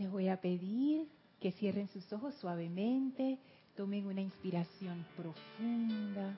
[0.00, 1.06] Les voy a pedir
[1.42, 3.38] que cierren sus ojos suavemente,
[3.76, 6.34] tomen una inspiración profunda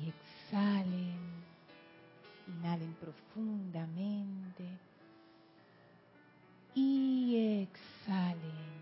[0.00, 1.18] y exhalen.
[2.46, 4.68] Inhalen profundamente
[6.76, 8.76] y exhalen.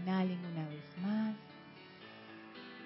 [0.00, 1.51] Inhalen una vez más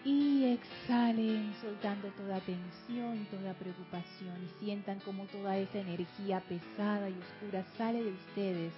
[0.07, 7.15] y exhalen soltando toda tensión, toda preocupación y sientan como toda esa energía pesada y
[7.15, 8.73] oscura sale de ustedes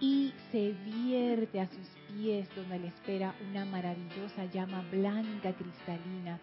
[0.00, 6.40] y se vierte a sus pies donde le espera una maravillosa llama blanca cristalina,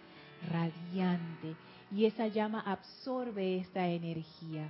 [0.51, 1.55] radiante.
[1.91, 4.69] Y esa llama absorbe esta energía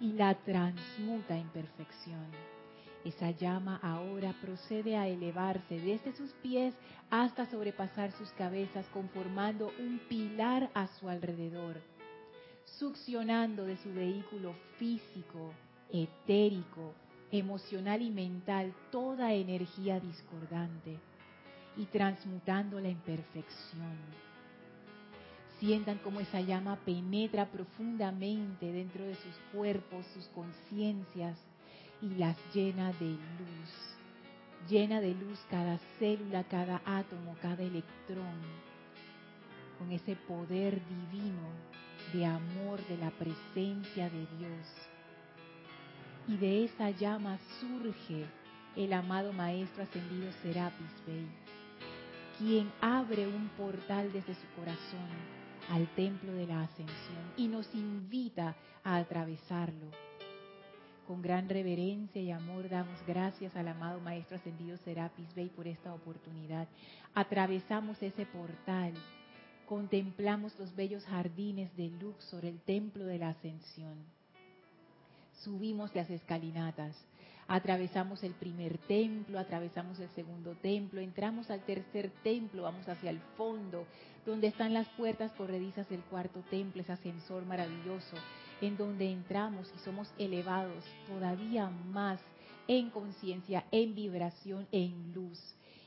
[0.00, 2.57] y la transmuta en perfección.
[3.04, 6.74] Esa llama ahora procede a elevarse desde sus pies
[7.10, 11.76] hasta sobrepasar sus cabezas, conformando un pilar a su alrededor,
[12.64, 15.52] succionando de su vehículo físico,
[15.90, 16.92] etérico,
[17.30, 20.98] emocional y mental toda energía discordante
[21.76, 23.96] y transmutándola en perfección.
[25.60, 31.36] Sientan cómo esa llama penetra profundamente dentro de sus cuerpos, sus conciencias
[32.02, 33.96] y las llena de luz.
[34.68, 38.40] Llena de luz cada célula, cada átomo, cada electrón,
[39.78, 41.48] con ese poder divino
[42.12, 44.66] de amor de la presencia de Dios
[46.28, 48.26] y de esa llama surge
[48.76, 51.26] el amado Maestro Ascendido Serapis Bey,
[52.38, 55.08] quien abre un portal desde su corazón
[55.70, 59.90] al templo de la ascensión y nos invita a atravesarlo.
[61.08, 65.94] Con gran reverencia y amor damos gracias al amado Maestro Ascendido Serapis Bey por esta
[65.94, 66.68] oportunidad.
[67.14, 68.92] Atravesamos ese portal,
[69.66, 74.18] contemplamos los bellos jardines de Luxor, el templo de la ascensión
[75.42, 76.96] subimos las escalinatas,
[77.46, 83.20] atravesamos el primer templo, atravesamos el segundo templo, entramos al tercer templo, vamos hacia el
[83.36, 83.86] fondo,
[84.26, 88.16] donde están las puertas corredizas del cuarto templo, ese ascensor maravilloso,
[88.60, 92.20] en donde entramos y somos elevados todavía más
[92.66, 95.38] en conciencia, en vibración, en luz.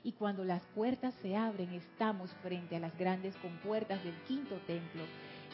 [0.03, 5.03] Y cuando las puertas se abren, estamos frente a las grandes compuertas del quinto templo,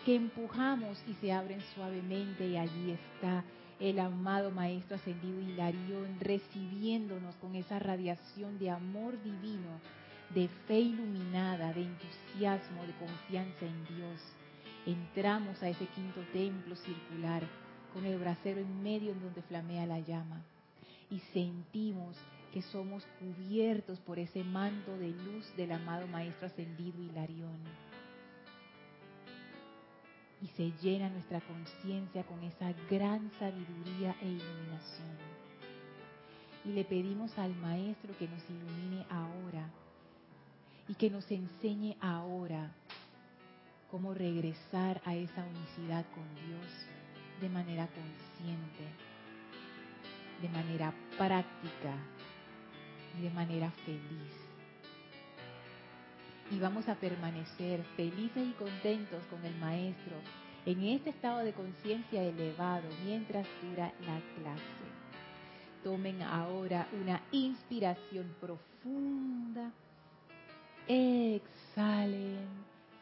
[0.06, 3.44] que empujamos y se abren suavemente y allí está
[3.80, 9.82] el amado Maestro Ascendido Hilarión, recibiéndonos con esa radiación de amor divino,
[10.34, 14.37] de fe iluminada, de entusiasmo, de confianza en Dios.
[14.88, 17.44] Entramos a ese quinto templo circular
[17.94, 20.42] con el brasero en medio en donde flamea la llama
[21.10, 22.16] y sentimos
[22.54, 27.58] que somos cubiertos por ese manto de luz del amado Maestro Ascendido Hilarión
[30.42, 35.18] y se llena nuestra conciencia con esa gran sabiduría e iluminación.
[36.64, 39.70] Y le pedimos al Maestro que nos ilumine ahora
[40.88, 42.72] y que nos enseñe ahora
[43.92, 46.88] cómo regresar a esa unicidad con Dios
[47.42, 48.84] de manera consciente,
[50.42, 51.96] de manera práctica
[53.18, 54.34] y de manera feliz.
[56.52, 60.16] Y vamos a permanecer felices y contentos con el Maestro
[60.66, 64.88] en este estado de conciencia elevado mientras dura la clase.
[65.84, 69.72] Tomen ahora una inspiración profunda,
[70.88, 72.48] exhalen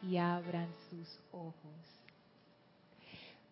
[0.08, 1.54] y abran sus ojos.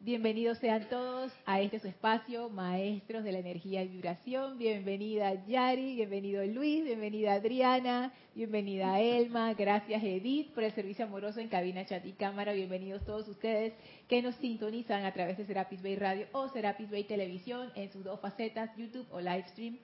[0.00, 4.58] Bienvenidos sean todos a este su espacio, maestros de la energía y vibración.
[4.58, 11.48] Bienvenida Yari, bienvenido Luis, bienvenida Adriana, bienvenida Elma, gracias Edith por el servicio amoroso en
[11.48, 12.52] cabina, chat y cámara.
[12.52, 13.72] Bienvenidos todos ustedes
[14.06, 18.04] que nos sintonizan a través de Serapis Bay Radio o Serapis Bay Televisión en sus
[18.04, 19.78] dos facetas, YouTube o Livestream.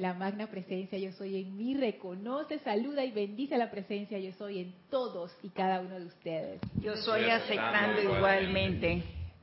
[0.00, 4.60] La magna presencia yo soy en mí reconoce, saluda y bendice la presencia yo soy
[4.60, 6.58] en todos y cada uno de ustedes.
[6.80, 9.02] Yo soy aceptando igualmente.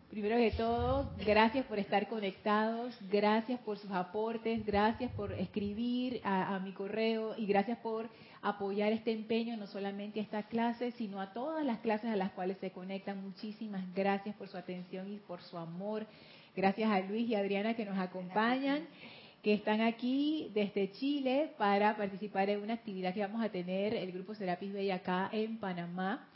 [0.09, 6.57] Primero que todo, gracias por estar conectados, gracias por sus aportes, gracias por escribir a,
[6.57, 8.09] mi correo y gracias por
[8.41, 12.31] apoyar este empeño, no solamente a esta clase, sino a todas las clases a las
[12.31, 13.21] cuales se conectan.
[13.21, 16.07] Muchísimas gracias por su atención y por su amor.
[16.55, 18.87] Gracias a Luis y Adriana que nos acompañan,
[19.47, 24.11] que están aquí desde Chile para participar en una actividad que vamos a tener el
[24.11, 26.27] Grupo Serapis Bay acá en Panamá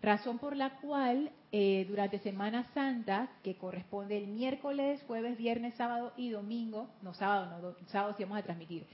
[0.00, 6.14] Razón por la cual eh, durante Semana Santa, que corresponde el miércoles, jueves, viernes, sábado
[6.16, 8.86] y domingo, no sábado, no, sábado sí vamos a transmitir,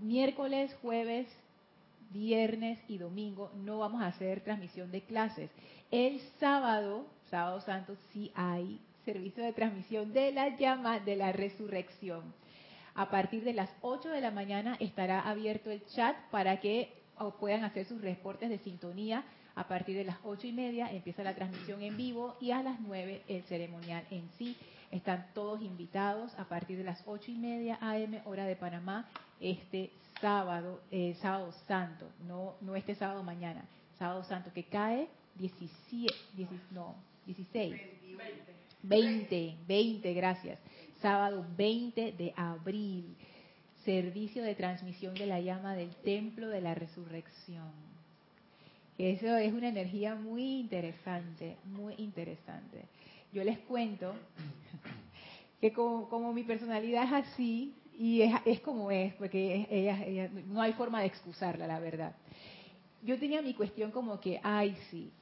[0.00, 1.28] miércoles, jueves,
[2.08, 5.50] viernes y domingo no vamos a hacer transmisión de clases.
[5.90, 12.32] El sábado, sábado santo, sí hay servicio de transmisión de la llama de la resurrección.
[12.94, 16.92] A partir de las 8 de la mañana estará abierto el chat para que
[17.40, 19.24] puedan hacer sus reportes de sintonía.
[19.56, 22.80] A partir de las ocho y media empieza la transmisión en vivo y a las
[22.80, 24.56] 9 el ceremonial en sí.
[24.90, 29.08] Están todos invitados a partir de las ocho y media AM hora de Panamá
[29.40, 33.64] este sábado, eh, sábado santo, no, no este sábado mañana,
[33.98, 36.14] sábado santo que cae 17,
[36.70, 36.94] no,
[37.26, 37.74] 16,
[38.82, 40.58] 20, 20, gracias,
[41.04, 43.14] sábado 20 de abril,
[43.84, 47.70] servicio de transmisión de la llama del templo de la resurrección.
[48.96, 52.86] Eso es una energía muy interesante, muy interesante.
[53.34, 54.14] Yo les cuento
[55.60, 61.08] que como, mi personalidad es así, y es, como es, porque no hay forma de
[61.08, 62.16] excusarla, la verdad.
[63.02, 65.12] Yo tenía mi cuestión como que, ay, sí,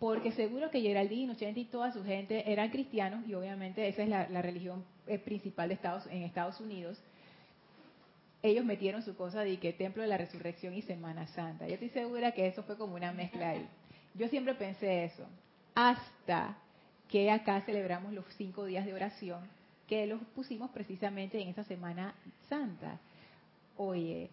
[0.00, 4.08] porque seguro que Geraldine, Ochente y toda su gente eran cristianos, y obviamente esa es
[4.08, 4.84] la, religión
[5.16, 6.98] principal de Estados, en Estados Unidos.
[8.42, 11.66] Ellos metieron su cosa de que Templo de la Resurrección y Semana Santa.
[11.66, 13.66] Yo estoy segura que eso fue como una mezcla ahí.
[14.14, 15.26] Yo siempre pensé eso,
[15.74, 16.56] hasta
[17.08, 19.40] que acá celebramos los cinco días de oración
[19.86, 22.14] que los pusimos precisamente en esa Semana
[22.48, 23.00] Santa.
[23.76, 24.30] Oye,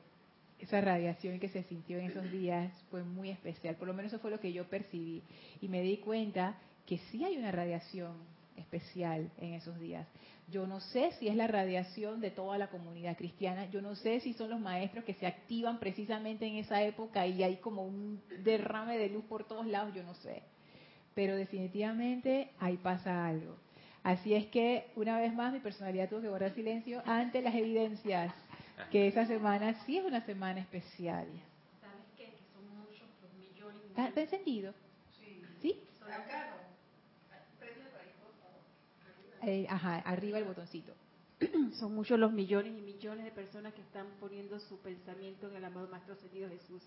[0.59, 4.21] esa radiación que se sintió en esos días fue muy especial, por lo menos eso
[4.21, 5.21] fue lo que yo percibí.
[5.61, 8.13] Y me di cuenta que sí hay una radiación
[8.57, 10.07] especial en esos días.
[10.47, 14.19] Yo no sé si es la radiación de toda la comunidad cristiana, yo no sé
[14.19, 18.21] si son los maestros que se activan precisamente en esa época y hay como un
[18.43, 20.43] derrame de luz por todos lados, yo no sé.
[21.15, 23.55] Pero definitivamente ahí pasa algo.
[24.03, 28.31] Así es que, una vez más, mi personalidad tuvo que guardar silencio ante las evidencias
[28.91, 31.25] que esa semana sí es una semana especial.
[31.81, 32.25] ¿Sabes qué?
[32.25, 33.81] Que son muchos millones.
[33.97, 34.73] ¿Está, encendido?
[35.19, 35.41] Sí.
[35.59, 35.83] ¿Sí?
[36.03, 36.54] Acá
[39.45, 40.93] eh, arriba el botoncito.
[41.79, 45.65] Son muchos los millones y millones de personas que están poniendo su pensamiento en el
[45.65, 46.81] amado Maestro Ascendido Jesús.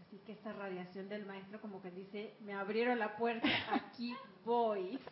[0.00, 4.14] Así que esta radiación del Maestro como que dice, me abrieron la puerta, aquí
[4.44, 4.98] voy.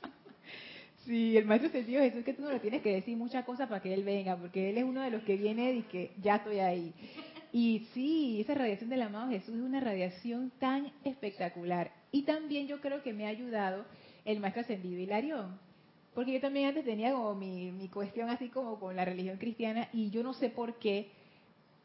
[1.05, 3.69] Sí, el maestro sentido Jesús es que tú no le tienes que decir muchas cosas
[3.69, 6.37] para que él venga, porque él es uno de los que viene y que ya
[6.37, 6.95] estoy ahí.
[7.53, 11.93] Y sí, esa radiación del amado Jesús es una radiación tan espectacular.
[12.13, 13.85] Y también yo creo que me ha ayudado
[14.25, 15.59] el maestro ascendido Hilarión.
[16.15, 20.11] Porque yo también antes tenía como mi, cuestión así como con la religión cristiana y
[20.11, 21.11] yo no sé por qué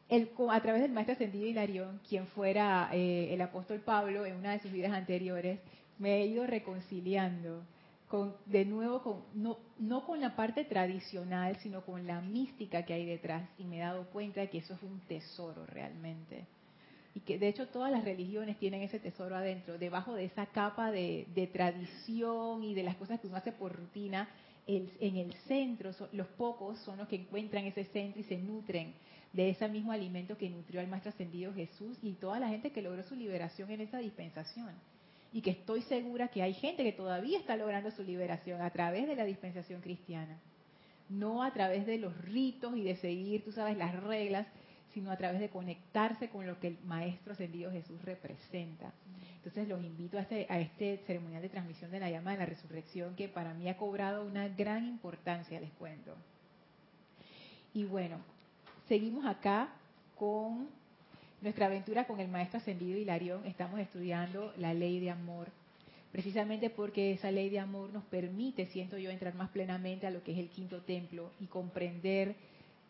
[0.08, 4.52] el, a través del maestro ascendido Hilarión, quien fuera eh, el apóstol Pablo en una
[4.52, 5.60] de sus vidas anteriores,
[5.98, 7.62] me he ido reconciliando
[8.46, 13.04] de nuevo, con, no, no con la parte tradicional, sino con la mística que hay
[13.04, 13.48] detrás.
[13.58, 16.46] Y me he dado cuenta de que eso es un tesoro realmente.
[17.14, 19.78] Y que de hecho todas las religiones tienen ese tesoro adentro.
[19.78, 24.28] Debajo de esa capa de, tradición y de las cosas que uno hace por rutina,
[24.66, 28.92] en el centro, los pocos son los que encuentran ese centro y se nutren
[29.32, 32.82] de ese mismo alimento que nutrió al Maestro Ascendido Jesús y toda la gente que
[32.82, 34.74] logró su liberación en esa dispensación
[35.32, 39.06] y que estoy segura que hay gente que todavía está logrando su liberación a través
[39.06, 40.38] de la dispensación cristiana.
[41.08, 44.46] No a través de los ritos y de seguir, tú sabes, las reglas,
[44.92, 48.92] sino a través de conectarse con lo que el Maestro Ascendido Jesús representa.
[49.36, 52.46] Entonces los invito a este, a este ceremonial de transmisión de la llama de la
[52.46, 56.14] resurrección que para mí ha cobrado una gran importancia, les cuento.
[57.74, 58.18] Y bueno,
[58.88, 59.68] seguimos acá
[60.16, 60.68] con
[61.40, 65.48] nuestra aventura con el maestro ascendido Hilarión estamos estudiando la ley de amor,
[66.10, 70.24] precisamente porque esa ley de amor nos permite, siento yo, entrar más plenamente a lo
[70.24, 72.34] que es el quinto templo y comprender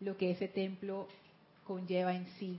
[0.00, 1.08] lo que ese templo
[1.68, 2.58] conlleva en sí.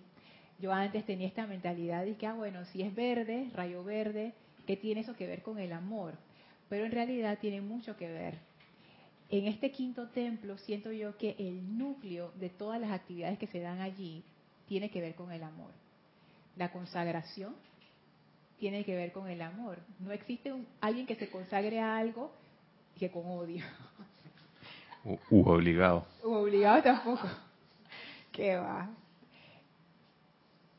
[0.59, 4.33] Yo antes tenía esta mentalidad de que, ah, bueno, si es verde, rayo verde,
[4.67, 6.13] ¿qué tiene eso que ver con el amor?
[6.69, 8.35] Pero en realidad tiene mucho que ver.
[9.29, 13.59] En este quinto templo siento yo que el núcleo de todas las actividades que se
[13.59, 14.23] dan allí
[14.67, 15.71] tiene que ver con el amor.
[16.55, 17.55] La consagración
[18.59, 19.79] tiene que ver con el amor.
[19.99, 22.31] No existe alguien que se consagre a algo
[22.97, 23.63] que con odio.
[25.29, 26.05] U, obligado.
[26.23, 27.27] U obligado tampoco.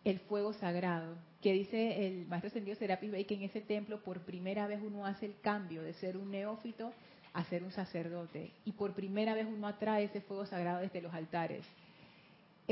[0.05, 4.21] El fuego sagrado, que dice el maestro ascendido Serapis Bey que en ese templo por
[4.21, 6.93] primera vez uno hace el cambio de ser un neófito
[7.33, 8.51] a ser un sacerdote.
[8.65, 11.65] Y por primera vez uno atrae ese fuego sagrado desde los altares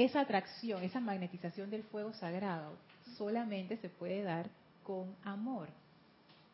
[0.04, 2.76] esa atracción, esa magnetización del fuego sagrado
[3.16, 4.48] solamente se puede dar
[4.84, 5.68] con amor,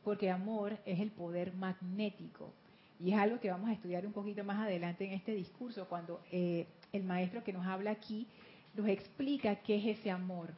[0.02, 2.50] porque amor es el poder magnético.
[2.98, 6.22] Y es algo que vamos a estudiar un poquito más adelante en este discurso, cuando
[6.32, 8.26] eh, el maestro que nos habla aquí
[8.74, 10.50] nos explica qué es ese amor,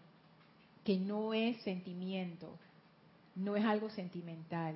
[0.84, 2.56] que no es sentimiento,
[3.34, 4.74] no es algo sentimental.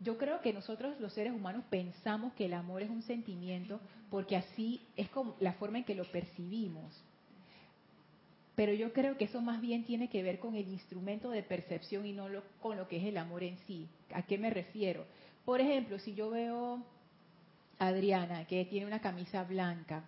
[0.00, 3.80] yo creo que nosotros los seres humanos pensamos que el amor es un sentimiento
[4.10, 7.02] porque así es como la forma en que lo percibimos.
[8.56, 12.06] Pero yo creo que eso más bien tiene que ver con el instrumento de percepción
[12.06, 12.26] y no
[12.60, 13.88] con lo que es el amor en sí.
[14.12, 15.04] ¿A qué me refiero?
[15.44, 16.82] Por ejemplo, si yo veo
[17.78, 20.04] a Adriana que tiene una camisa blanca,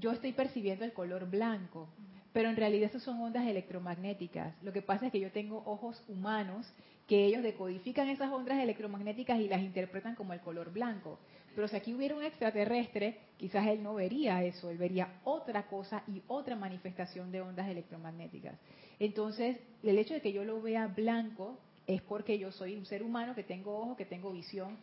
[0.00, 1.88] yo estoy percibiendo el color blanco,
[2.32, 4.54] pero en realidad eso son ondas electromagnéticas.
[4.62, 6.66] Lo que pasa es que yo tengo ojos humanos
[7.06, 11.18] que ellos decodifican esas ondas electromagnéticas y las interpretan como el color blanco.
[11.54, 16.02] Pero si aquí hubiera un extraterrestre, quizás él no vería eso, él vería otra cosa
[16.08, 18.54] y otra manifestación de ondas electromagnéticas.
[18.98, 23.02] Entonces, el hecho de que yo lo vea blanco es porque yo soy un ser
[23.02, 24.76] humano que tengo ojos, que tengo visión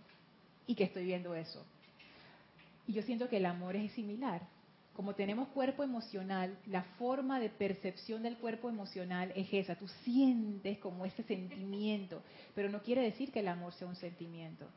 [0.67, 1.65] y que estoy viendo eso.
[2.87, 4.41] Y yo siento que el amor es similar
[5.01, 9.73] como tenemos cuerpo emocional, la forma de percepción del cuerpo emocional es esa.
[9.73, 12.21] Tú sientes como ese sentimiento,
[12.53, 14.67] pero no quiere decir que el amor sea un sentimiento.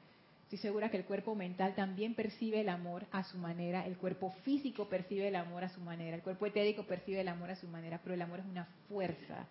[0.45, 4.31] Estoy segura que el cuerpo mental también percibe el amor a su manera, el cuerpo
[4.45, 7.69] físico percibe el amor a su manera, el cuerpo etérico percibe el amor a su
[7.69, 9.47] manera, pero el amor es una fuerza,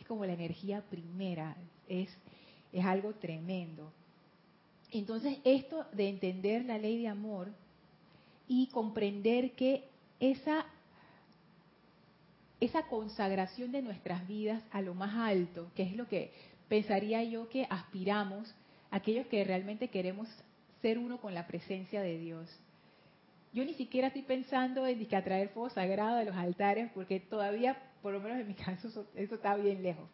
[0.00, 1.54] es como la energía primera,
[1.88, 2.08] es,
[2.72, 3.92] es algo tremendo.
[4.90, 7.52] Entonces, esto de entender la ley de amor
[8.48, 9.87] y comprender que
[10.20, 10.66] esa,
[12.60, 16.32] esa consagración de nuestras vidas a lo más alto, que es lo que
[16.68, 18.54] pensaría yo que aspiramos,
[18.90, 20.28] aquellos que realmente queremos
[20.82, 22.48] ser uno con la presencia de Dios.
[23.52, 27.76] Yo ni siquiera estoy pensando en que atraer fuego sagrado de los altares, porque todavía,
[28.02, 30.08] por lo menos en mi caso, eso, eso está bien lejos.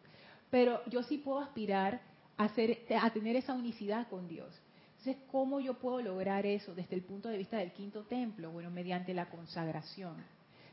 [0.49, 2.01] Pero yo sí puedo aspirar
[2.37, 4.49] a, tener esa unicidad con Dios.
[5.05, 8.49] Entonces, ¿cómo yo puedo lograr eso desde el punto de vista del quinto templo?
[8.49, 10.15] Bueno, mediante la consagración.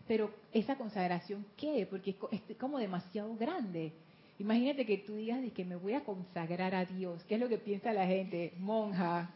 [0.08, 1.86] Pero esa consagración, ¿qué?
[1.90, 3.92] Porque es como demasiado grande.
[4.38, 7.22] Imagínate que tú digas que me voy a consagrar a Dios.
[7.24, 8.54] ¿Qué es lo que piensa la gente?
[8.56, 9.28] Monja.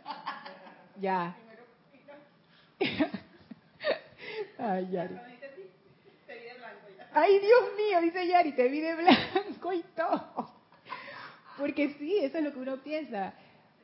[0.99, 1.37] Ya.
[4.59, 5.15] Ay, Yari.
[7.13, 10.55] Ay, Dios mío, dice Yari, te vi de blanco y todo.
[11.59, 13.35] Porque sí, eso es lo que uno piensa.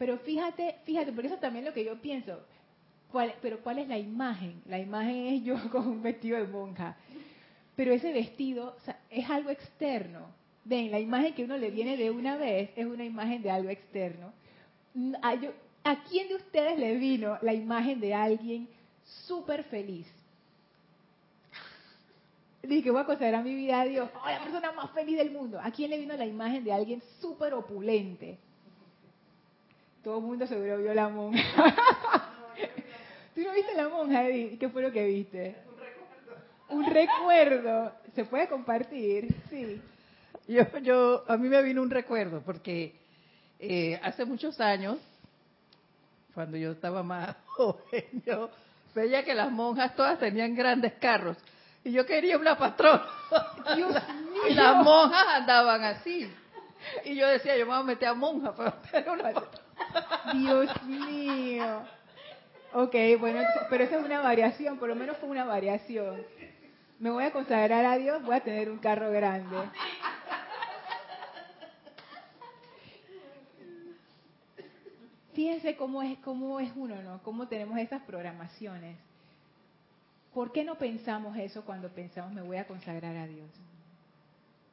[0.03, 2.41] Pero fíjate, fíjate, por eso también lo que yo pienso.
[3.13, 4.61] ¿cuál, pero ¿cuál es la imagen?
[4.67, 6.97] La imagen es yo con un vestido de monja.
[7.77, 8.75] Pero ese vestido
[9.09, 10.27] es algo externo.
[10.65, 13.71] Ven, la imagen que uno le viene de una vez es una imagen de algo
[13.71, 14.33] externo.
[15.23, 15.37] ¿A,
[15.85, 18.69] ¿a quién de ustedes le vino la imagen de alguien
[19.29, 20.09] súper feliz?
[22.61, 24.11] Dije voy a considerar mi vida a Dios.
[24.21, 25.61] Oh, la persona más feliz del mundo.
[25.63, 28.41] ¿A quién le vino la imagen de alguien súper opulente?
[30.03, 31.41] Todo el mundo seguro vio la monja.
[33.35, 34.59] ¿Tú no viste la monja, Edith?
[34.59, 35.57] ¿Qué fue lo que viste?
[35.69, 36.45] Un recuerdo.
[36.71, 37.93] Un recuerdo.
[38.15, 39.35] ¿Se puede compartir?
[39.49, 39.81] Sí.
[40.49, 42.95] Yo, yo, a mí me vino un recuerdo porque
[43.61, 44.99] eh, hace muchos años,
[46.35, 48.51] cuando yo estaba más joven, yo
[48.95, 51.37] veía que las monjas todas tenían grandes carros
[51.85, 53.07] y yo quería una patrona.
[53.77, 53.93] Dios
[54.33, 54.49] mío.
[54.51, 56.29] Y las monjas andaban así.
[57.05, 59.62] Y yo decía, yo me voy a meter a monja para tener una patrona.
[60.35, 61.83] Dios mío.
[62.75, 66.23] Ok, bueno, pero esa es una variación, por lo menos fue una variación.
[66.99, 69.57] Me voy a consagrar a Dios, voy a tener un carro grande.
[75.35, 77.23] Fíjense cómo es, cómo es uno, ¿no?
[77.23, 78.97] Cómo tenemos esas programaciones.
[80.33, 83.51] ¿Por qué no pensamos eso cuando pensamos me voy a consagrar a Dios?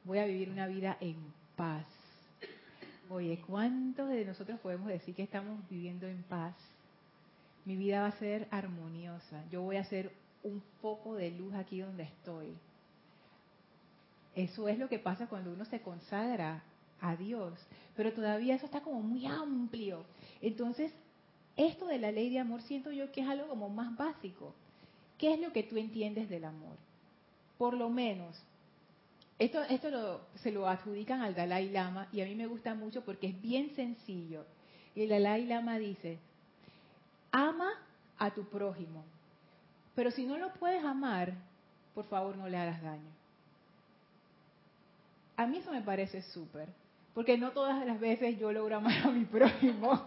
[0.04, 1.16] Voy a vivir una vida en
[1.56, 1.84] paz.
[3.12, 6.54] Oye, ¿cuántos de nosotros podemos decir que estamos viviendo en paz?
[7.64, 9.44] Mi vida va a ser armoniosa.
[9.50, 10.12] Yo voy a hacer
[10.44, 12.54] un poco de luz aquí donde estoy.
[14.36, 16.62] Eso es lo que pasa cuando uno se consagra
[17.00, 17.58] a Dios.
[17.96, 20.04] Pero todavía eso está como muy amplio.
[20.40, 20.92] Entonces,
[21.56, 24.54] esto de la ley de amor siento yo que es algo como más básico.
[25.18, 26.76] ¿Qué es lo que tú entiendes del amor?
[27.58, 28.40] Por lo menos,
[29.40, 33.28] esto, esto se lo adjudican al Dalai Lama y a mí me gusta mucho porque
[33.28, 34.44] es bien sencillo.
[34.94, 36.18] Y el Dalai Lama dice,
[37.32, 37.72] ama
[38.18, 39.02] a tu prójimo,
[39.94, 41.32] pero si no lo puedes amar,
[41.94, 43.10] por favor no le hagas daño.
[45.38, 46.68] A mí eso me parece súper,
[47.14, 50.02] porque no todas las veces yo logro amar a mi prójimo.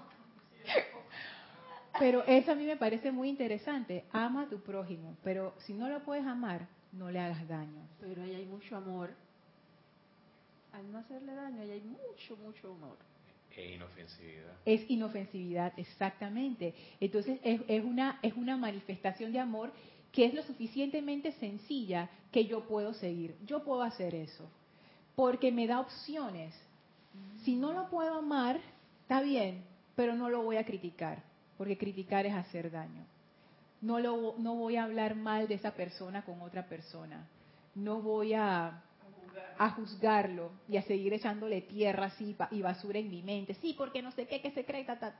[1.98, 4.06] Pero eso a mí me parece muy interesante.
[4.12, 7.88] Ama a tu prójimo, pero si no lo puedes amar, no le hagas daño.
[8.00, 9.12] Pero ahí hay mucho amor.
[10.72, 12.98] Al no hacerle daño, ahí hay mucho, mucho amor.
[13.56, 14.54] Es inofensividad.
[14.66, 16.74] Es inofensividad, exactamente.
[17.00, 19.72] Entonces es, es, una, es una manifestación de amor
[20.12, 23.36] que es lo suficientemente sencilla que yo puedo seguir.
[23.46, 24.50] Yo puedo hacer eso.
[25.16, 26.54] Porque me da opciones.
[27.44, 28.60] Si no lo puedo amar,
[29.02, 29.64] está bien,
[29.96, 31.22] pero no lo voy a criticar,
[31.58, 33.06] porque criticar es hacer daño.
[33.84, 37.28] No, lo, no voy a hablar mal de esa persona con otra persona.
[37.76, 38.82] No voy a,
[39.58, 43.56] a juzgarlo y a seguir echándole tierra así y basura en mi mente.
[43.56, 45.14] Sí, porque no sé qué, que se cree, ta, ta,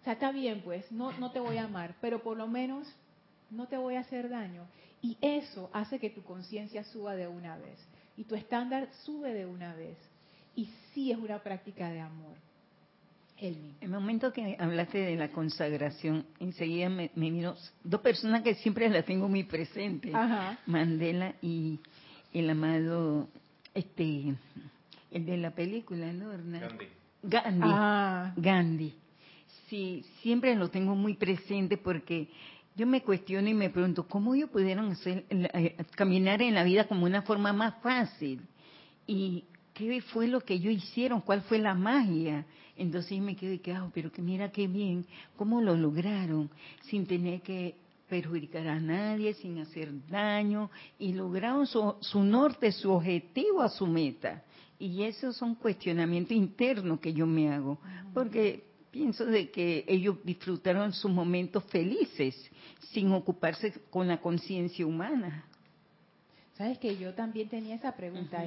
[0.00, 2.92] O sea, está bien, pues, no, no te voy a amar, pero por lo menos
[3.50, 4.66] no te voy a hacer daño.
[5.00, 7.78] Y eso hace que tu conciencia suba de una vez
[8.16, 9.96] y tu estándar sube de una vez.
[10.56, 12.36] Y sí es una práctica de amor.
[13.40, 17.30] En el momento que hablaste de la consagración, enseguida me, me
[17.82, 20.12] dos personas que siempre las tengo muy presentes,
[20.66, 21.80] Mandela y
[22.34, 23.28] el amado,
[23.72, 24.34] este,
[25.10, 26.28] el de la película, ¿no?
[26.28, 26.86] Gandhi.
[27.22, 27.68] Gandhi.
[27.72, 28.32] Ah.
[28.36, 28.94] Gandhi.
[29.68, 32.28] Sí, siempre lo tengo muy presente porque
[32.76, 36.86] yo me cuestiono y me pregunto, ¿cómo ellos pudieron hacer, eh, caminar en la vida
[36.86, 38.42] como una forma más fácil?
[39.06, 41.22] Y ¿qué fue lo que ellos hicieron?
[41.22, 42.44] ¿Cuál fue la magia?
[42.80, 45.04] Entonces me quedo quedado, pero que mira qué bien,
[45.36, 46.48] cómo lo lograron,
[46.84, 47.74] sin tener que
[48.08, 53.86] perjudicar a nadie, sin hacer daño, y lograron su, su norte, su objetivo a su
[53.86, 54.42] meta.
[54.78, 57.78] Y esos son cuestionamientos internos que yo me hago,
[58.14, 62.34] porque pienso de que ellos disfrutaron sus momentos felices,
[62.92, 65.44] sin ocuparse con la conciencia humana.
[66.56, 68.42] Sabes que yo también tenía esa pregunta,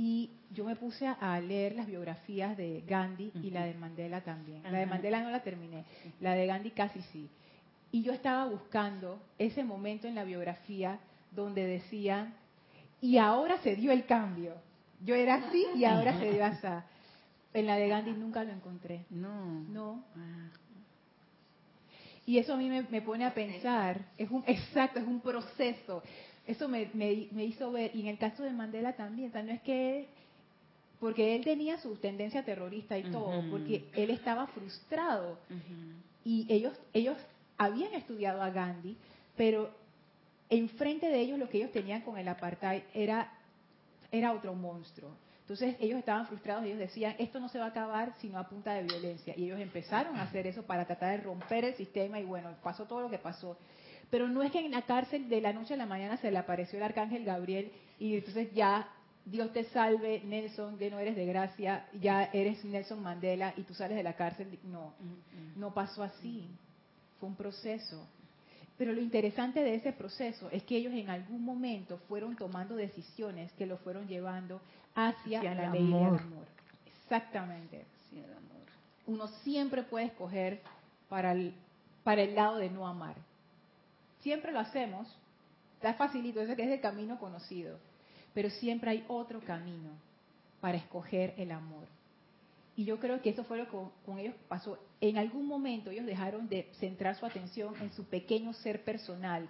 [0.00, 4.62] y yo me puse a leer las biografías de Gandhi y la de Mandela también.
[4.62, 5.84] La de Mandela no la terminé,
[6.20, 7.28] la de Gandhi casi sí.
[7.90, 11.00] Y yo estaba buscando ese momento en la biografía
[11.32, 12.32] donde decían,
[13.00, 14.54] y ahora se dio el cambio.
[15.04, 16.68] Yo era así y ahora se dio así.
[17.52, 19.04] En la de Gandhi nunca lo encontré.
[19.10, 19.64] No.
[19.68, 20.04] No.
[20.14, 20.48] Ah.
[22.24, 26.04] Y eso a mí me, me, pone a pensar, es un, exacto, es un proceso
[26.48, 30.08] eso me, me, hizo ver, y en el caso de Mandela también, no es que,
[30.98, 35.38] porque él tenía su tendencia terrorista y todo, porque él estaba frustrado.
[36.24, 37.18] Y ellos, ellos
[37.58, 38.96] habían estudiado a Gandhi,
[39.36, 39.70] pero
[40.48, 43.30] enfrente de ellos lo que ellos tenían con el apartheid era,
[44.10, 45.10] era otro monstruo.
[45.42, 48.72] Entonces ellos estaban frustrados, ellos decían, esto no se va a acabar sino a punta
[48.72, 49.34] de violencia.
[49.36, 52.86] Y ellos empezaron a hacer eso para tratar de romper el sistema y bueno, pasó
[52.86, 53.58] todo lo que pasó.
[54.10, 56.38] Pero no es que en la cárcel de la noche a la mañana se le
[56.38, 58.88] apareció el arcángel Gabriel y entonces ya
[59.24, 63.74] Dios te salve, Nelson, que no eres de gracia, ya eres Nelson Mandela y tú
[63.74, 64.58] sales de la cárcel.
[64.64, 64.94] No,
[65.56, 66.48] no pasó así.
[67.20, 68.06] Fue un proceso.
[68.78, 73.52] Pero lo interesante de ese proceso es que ellos en algún momento fueron tomando decisiones
[73.52, 74.62] que lo fueron llevando
[74.94, 76.22] hacia, la ley del amor.
[77.02, 77.84] Exactamente.
[78.06, 78.66] Hacia el amor.
[79.06, 80.62] Uno siempre puede escoger
[81.08, 81.54] para el,
[82.04, 83.27] para el lado de no amar
[84.20, 85.08] Siempre lo hacemos,
[85.74, 87.78] está facilito, ese que es el camino conocido,
[88.34, 89.90] pero siempre hay otro camino
[90.60, 91.86] para escoger el amor.
[92.78, 93.76] Y yo creo que eso fue lo que
[94.06, 94.78] con, ellos pasó.
[95.00, 99.48] En algún momento ellos dejaron de centrar su atención en su pequeño ser personal,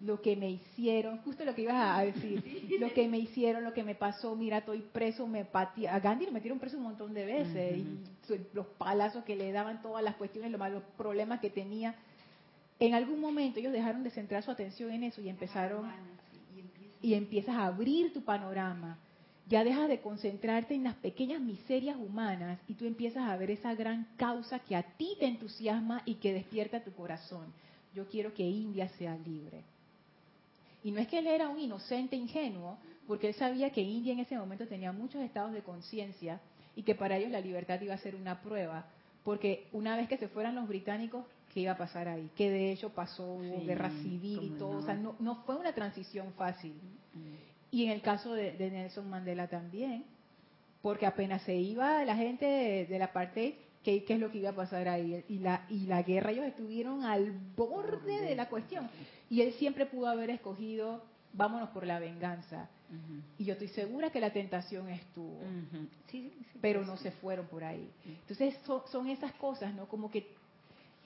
[0.00, 3.72] lo que me hicieron, justo lo que ibas a decir, lo que me hicieron, lo
[3.72, 7.14] que me pasó, mira, estoy preso, me patí, a Gandhi lo metieron preso un montón
[7.14, 8.00] de veces, y
[8.52, 11.94] los palazos que le daban, todas las cuestiones, los malos problemas que tenía,
[12.80, 15.90] en algún momento ellos dejaron de centrar su atención en eso y empezaron
[17.00, 18.98] y empiezas a abrir tu panorama.
[19.48, 23.74] Ya dejas de concentrarte en las pequeñas miserias humanas y tú empiezas a ver esa
[23.74, 27.52] gran causa que a ti te entusiasma y que despierta tu corazón.
[27.94, 29.62] Yo quiero que India sea libre.
[30.84, 34.20] Y no es que él era un inocente ingenuo, porque él sabía que India en
[34.20, 36.40] ese momento tenía muchos estados de conciencia
[36.76, 38.86] y que para ellos la libertad iba a ser una prueba,
[39.24, 41.24] porque una vez que se fueran los británicos,
[41.58, 44.94] qué iba a pasar ahí, que de hecho pasó, guerra civil y todo, o sea,
[44.94, 46.72] no, no, fue una transición fácil.
[47.72, 50.04] Y en el caso de, Nelson Mandela también,
[50.82, 54.50] porque apenas se iba la gente de, la parte, ¿qué, ¿qué, es lo que iba
[54.50, 55.24] a pasar ahí?
[55.28, 58.88] Y la, y la guerra, ellos estuvieron al borde de la cuestión.
[59.28, 62.68] Y él siempre pudo haber escogido, vámonos por la venganza.
[63.36, 65.40] Y yo estoy segura que la tentación estuvo,
[66.60, 67.90] pero no se fueron por ahí.
[68.06, 69.88] Entonces son, son esas cosas, ¿no?
[69.88, 70.38] Como que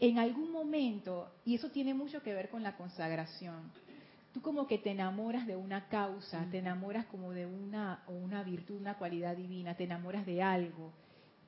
[0.02, 3.70] en algún momento, y eso tiene mucho que ver con la consagración,
[4.34, 8.80] tú como que te enamoras de una causa, te enamoras como de una, una virtud,
[8.80, 10.90] una cualidad divina, te enamoras de algo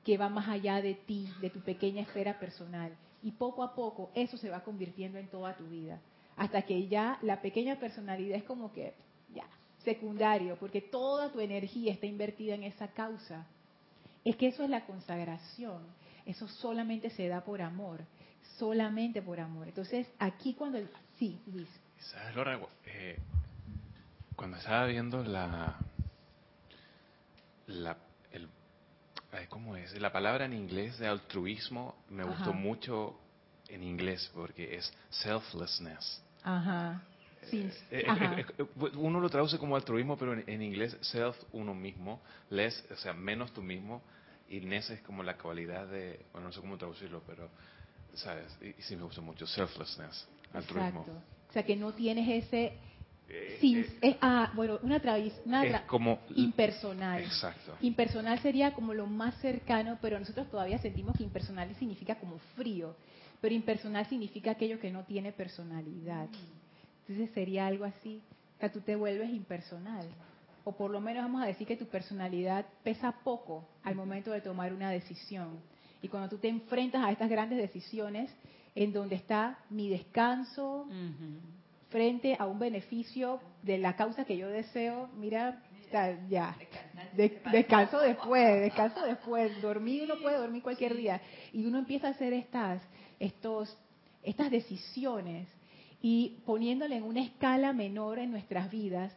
[0.05, 2.95] que va más allá de ti, de tu pequeña esfera personal.
[3.21, 5.99] Y poco a poco eso se va convirtiendo en toda tu vida.
[6.37, 8.93] Hasta que ya la pequeña personalidad es como que,
[9.33, 9.47] ya,
[9.83, 13.47] secundario, porque toda tu energía está invertida en esa causa.
[14.23, 15.81] Es que eso es la consagración.
[16.25, 18.05] Eso solamente se da por amor
[18.57, 19.67] solamente por amor.
[19.67, 20.79] Entonces, aquí cuando...
[21.17, 21.67] sí, Luis.
[21.99, 22.59] ¿Sabes, Laura?
[22.85, 23.17] Eh,
[24.35, 25.77] cuando estaba viendo la,
[27.67, 27.97] la,
[29.49, 29.99] ¿cómo es?
[29.99, 33.19] La palabra en inglés de altruismo me gustó mucho
[33.69, 36.21] en inglés porque es selflessness.
[36.43, 37.01] Ajá.
[37.49, 37.69] Sí.
[37.91, 38.65] Eh, eh, eh,
[38.95, 43.53] uno lo traduce como altruismo, pero en, inglés self uno mismo, less, o sea, menos
[43.53, 44.01] tú mismo,
[44.49, 47.49] y ness es como la cualidad de, bueno, no sé cómo traducirlo, pero,
[48.15, 48.57] ¿sabes?
[48.61, 51.01] Y, sí me gusta mucho, selflessness, altruismo.
[51.01, 51.21] Exacto.
[51.49, 52.73] O sea, que no tienes ese...
[53.59, 53.85] sin,
[54.21, 55.01] ah, bueno, una,
[55.87, 57.21] como impersonal.
[57.21, 57.75] Exacto.
[57.81, 62.95] Impersonal sería como lo más cercano, pero nosotros todavía sentimos que impersonal significa como frío,
[63.41, 66.27] pero impersonal significa aquello que no tiene personalidad.
[67.07, 68.21] Entonces sería algo así,
[68.57, 70.07] o sea, tú te vuelves impersonal.
[70.63, 74.41] O por lo menos vamos a decir que tu personalidad pesa poco al momento de
[74.41, 75.59] tomar una decisión.
[76.01, 78.29] Y cuando tú te enfrentas a estas grandes decisiones,
[78.75, 80.87] en donde está mi descanso
[81.89, 85.63] frente a un beneficio de la causa que yo deseo, mira,
[86.29, 86.55] ya,
[87.51, 91.21] descanso después, descanso después, dormir uno puede dormir cualquier día.
[91.53, 92.81] Y uno empieza a hacer estas,
[93.19, 93.77] estos,
[94.23, 95.47] estas decisiones
[96.01, 99.15] y poniéndole en una escala menor en nuestras vidas,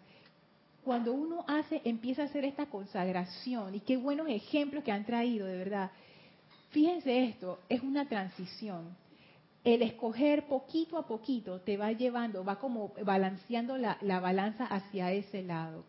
[0.84, 5.46] cuando uno hace, empieza a hacer esta consagración, y qué buenos ejemplos que han traído,
[5.46, 5.90] de verdad.
[6.70, 8.96] Fíjense esto, es una transición.
[9.64, 15.12] El escoger poquito a poquito te va llevando, va como balanceando la, la balanza hacia
[15.12, 15.84] ese lado.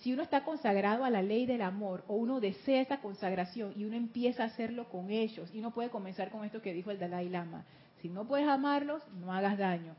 [0.00, 3.84] Si uno está consagrado a la ley del amor o uno desea esa consagración y
[3.84, 6.98] uno empieza a hacerlo con ellos, y uno puede comenzar con esto que dijo el
[6.98, 7.64] Dalai Lama,
[8.00, 9.94] si no puedes amarlos, no hagas daño.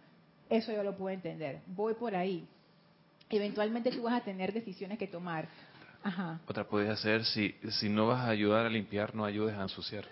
[0.50, 1.62] Eso yo lo puedo entender.
[1.68, 2.48] Voy por ahí.
[3.30, 5.48] Eventualmente tú vas a tener decisiones que tomar.
[6.04, 6.40] Ajá.
[6.48, 10.06] Otra puedes hacer, si, si no vas a ayudar a limpiar, no ayudes a ensuciar.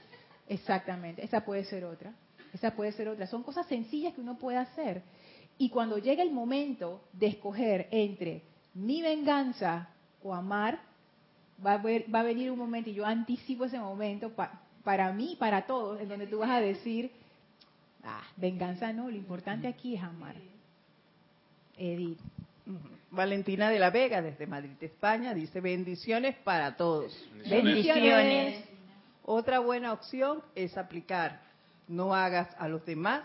[0.47, 2.13] Exactamente, esa puede ser otra.
[2.53, 3.27] Esa puede ser otra.
[3.27, 5.03] Son cosas sencillas que uno puede hacer.
[5.57, 9.89] Y cuando llega el momento de escoger entre mi venganza
[10.23, 10.79] o amar,
[11.65, 14.31] va a, va a venir un momento, y yo anticipo ese momento
[14.83, 17.11] para mí, para todos, en donde tú vas a decir,
[18.03, 20.35] Ah, venganza no, lo importante aquí es amar.
[21.77, 22.19] Edith.
[23.11, 27.17] Valentina de la Vega, desde Madrid, España, dice bendiciones para todos.
[27.49, 28.63] Bendiciones.
[29.23, 31.41] Otra buena opción es aplicar,
[31.87, 33.23] no hagas a los demás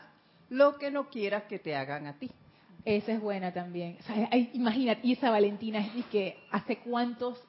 [0.51, 2.31] lo que no quieras que te hagan a ti.
[2.85, 3.99] Esa es buena también.
[4.53, 7.42] imagínate, y esa Valentina es que hace cuántos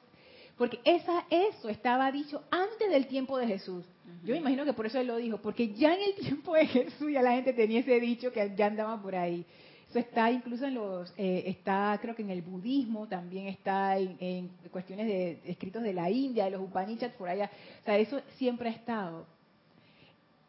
[0.56, 3.84] porque esa, eso estaba dicho antes del tiempo de Jesús.
[4.24, 6.66] Yo me imagino que por eso él lo dijo, porque ya en el tiempo de
[6.66, 9.44] Jesús ya la gente tenía ese dicho que ya andaba por ahí.
[9.88, 14.50] Eso está incluso en los, eh, está creo que en el budismo, también está en,
[14.70, 17.50] cuestiones de escritos de la India, de los Upanishads por allá.
[17.82, 19.26] O sea, eso siempre ha estado.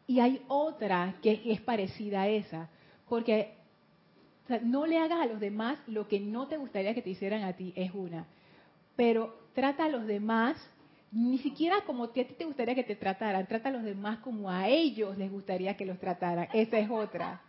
[0.06, 2.68] Y hay otra que es parecida a esa,
[3.08, 3.54] porque
[4.62, 7.52] no le hagas a los demás lo que no te gustaría que te hicieran a
[7.52, 8.26] ti, es una.
[8.96, 10.56] Pero trata a los demás,
[11.12, 14.50] ni siquiera como a ti te gustaría que te trataran, trata a los demás como
[14.50, 16.48] a ellos les gustaría que los trataran.
[16.52, 17.40] Esa es otra.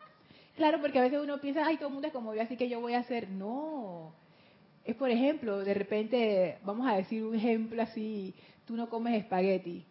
[0.60, 2.68] Claro, porque a veces uno piensa, ay, todo el mundo es como yo, así que
[2.68, 3.30] yo voy a hacer.
[3.30, 4.12] No.
[4.84, 9.86] Es, por ejemplo, de repente, vamos a decir un ejemplo así, tú no comes espagueti.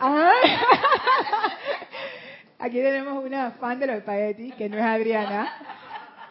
[2.58, 5.52] Aquí tenemos una fan de los espaguetis, que no es Adriana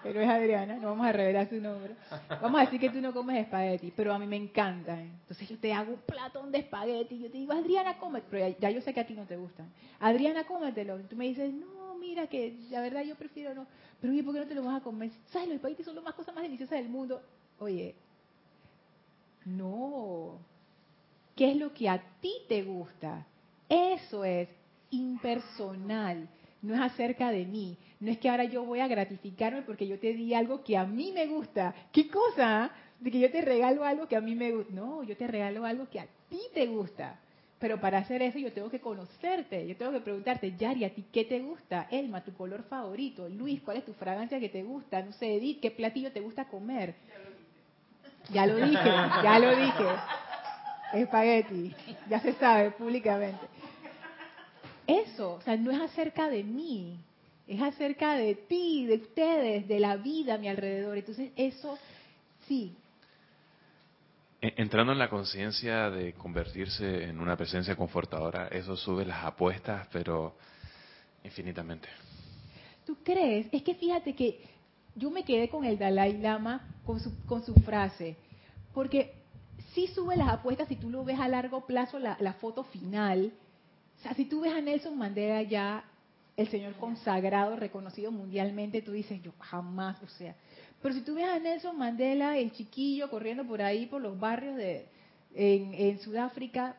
[0.06, 1.96] pero es Adriana, no vamos a revelar su nombre.
[2.40, 5.02] Vamos a decir que tú no comes espagueti, pero a mí me encanta.
[5.02, 8.56] Entonces yo te hago un platón de espagueti y yo te digo, Adriana, come, pero
[8.60, 9.74] ya, yo sé que a ti no te gustan.
[10.00, 11.00] Adriana, cómetelo.
[11.00, 11.66] Y tú me dices, no,
[11.98, 13.68] mira que la verdad yo prefiero no.
[14.00, 15.12] Pero oye, ¿por qué no te lo vas a comer?
[15.28, 15.48] ¿Sabes?
[15.48, 17.22] Los espaguetis son las más cosas más deliciosas del mundo.
[17.60, 17.96] Oye,
[19.46, 20.40] no.
[21.36, 23.26] ¿Qué es lo que a ti te gusta?
[23.70, 24.48] Eso es
[24.92, 26.30] impersonal
[26.66, 27.78] no es acerca de mí.
[28.00, 30.86] No es que ahora yo voy a gratificarme porque yo te di algo que a
[30.86, 31.74] mí me gusta.
[31.92, 32.72] ¿Qué cosa?
[33.00, 34.74] De que yo te regalo algo que a mí me gusta.
[34.74, 37.20] No, yo te regalo algo que a ti te gusta.
[37.60, 39.66] Pero para hacer eso yo tengo que conocerte.
[39.66, 41.88] Yo tengo que preguntarte, Yari, ¿a ti qué te gusta?
[41.90, 43.30] Elma, tu color favorito.
[43.30, 45.02] Luis, ¿cuál es tu fragancia que te gusta?
[45.02, 46.96] No sé, Edith, ¿qué platillo te gusta comer?
[48.30, 48.90] Ya lo dije,
[49.24, 49.86] ya lo dije.
[50.94, 51.74] Espagueti.
[52.10, 53.46] Ya se sabe públicamente.
[54.88, 57.00] Eso, o sea, no es acerca de mí,
[57.48, 60.98] es acerca de ti, de ustedes, de la vida a mi alrededor.
[60.98, 61.78] Entonces, eso
[62.48, 62.76] sí.
[64.46, 69.88] E, entrando en la conciencia de convertirse en una presencia confortadora, eso sube las apuestas,
[69.92, 70.36] pero
[71.24, 71.88] infinitamente.
[72.86, 73.48] ¿Tú crees?
[73.52, 74.40] Es que fíjate que
[74.94, 78.18] yo me quedé con el Dalai Lama con su, con su frase,
[78.72, 79.16] porque
[79.74, 83.34] sí sube las apuestas si tú lo ves a largo plazo, la, la foto final,
[83.98, 85.86] o sea, si tú ves a Nelson Mandela ya,
[86.38, 90.36] el señor consagrado, reconocido mundialmente, tú dices, yo jamás, o sea.
[90.86, 94.56] Pero si tú ves a Nelson Mandela, el chiquillo corriendo por ahí, por los barrios
[94.56, 94.88] de,
[95.34, 96.76] en, Sudáfrica,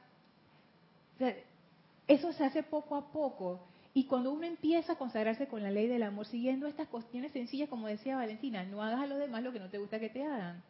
[2.06, 3.66] eso se hace poco a poco.
[3.94, 7.68] Y cuando uno empieza a consagrarse con la ley del amor, siguiendo estas cuestiones sencillas,
[7.68, 10.22] como decía Valentina, no hagas a los demás lo que no te gusta que te
[10.22, 10.62] hagan.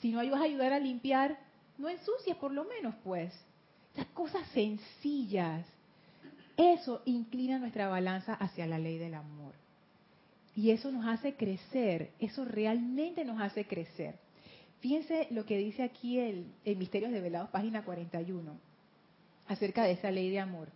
[0.00, 1.36] Si no ayudas a ayudar a limpiar,
[1.78, 3.34] no ensucies por lo menos, pues.
[3.90, 5.66] Estas cosas sencillas.
[6.56, 9.52] Eso inclina nuestra balanza hacia la ley del amor.
[10.58, 14.16] Y eso nos hace crecer, eso realmente nos hace crecer.
[14.80, 18.58] Fíjense lo que dice aquí el, Misterios Develados, página 41,
[19.46, 20.70] acerca de esa ley de amor.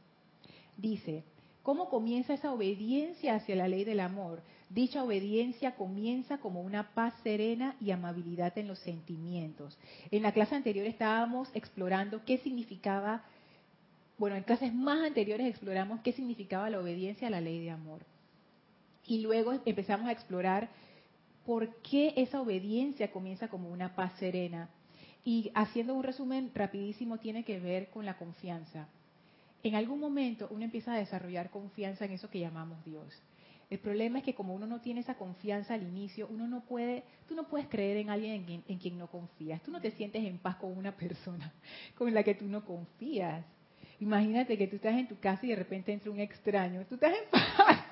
[0.77, 1.25] Dice,
[1.65, 4.45] ¿cómo comienza esa obediencia hacia la ley del amor?
[4.71, 9.77] Dicha obediencia comienza como una paz serena y amabilidad en los sentimientos.
[10.13, 13.25] En la clase anterior estábamos explorando qué significaba,
[14.17, 18.12] bueno, en clases más anteriores exploramos qué significaba la obediencia a la ley de amor.
[19.13, 20.71] Y luego empezamos a explorar
[21.45, 24.71] por qué esa obediencia comienza como una paz serena.
[25.23, 28.89] Y haciendo un resumen rapidísimo tiene que ver con la confianza.
[29.63, 33.05] En algún momento uno empieza a desarrollar confianza en eso que llamamos Dios.
[33.69, 37.03] El problema es que como uno no tiene esa confianza al inicio, uno no puede,
[37.29, 39.63] tú no puedes creer en alguien en quien, en quien no confías.
[39.63, 41.53] Tú no te sientes en paz con una persona
[41.99, 43.45] con la que tú no confías.
[44.01, 46.87] Imagínate que tú estás en tu casa y de repente entra un extraño.
[46.87, 47.83] Tú estás en paz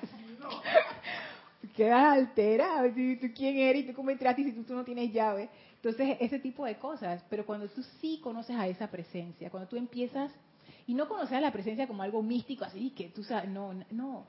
[1.71, 2.89] quedas alterado.
[2.89, 3.83] ¿Tú quién eres?
[3.83, 5.49] ¿Y tú cómo entraste si tú, no tienes llave?
[5.75, 7.23] Entonces, ese tipo de cosas.
[7.29, 10.31] Pero cuando tú sí conoces a esa presencia, cuando tú empiezas,
[10.87, 14.25] y no conoces a la presencia como algo místico, así que tú sabes, no, no.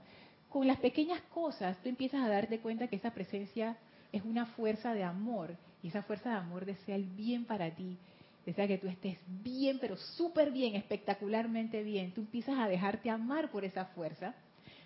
[0.49, 3.77] Con las pequeñas cosas, tú empiezas a darte cuenta que esa presencia
[4.13, 5.57] es una fuerza de amor.
[5.83, 7.99] Y esa fuerza de amor desea el bien para ti.
[8.47, 12.13] Desea que tú estés bien, pero súper bien, espectacularmente bien.
[12.13, 14.35] Tú empiezas a dejarte amar por esa fuerza.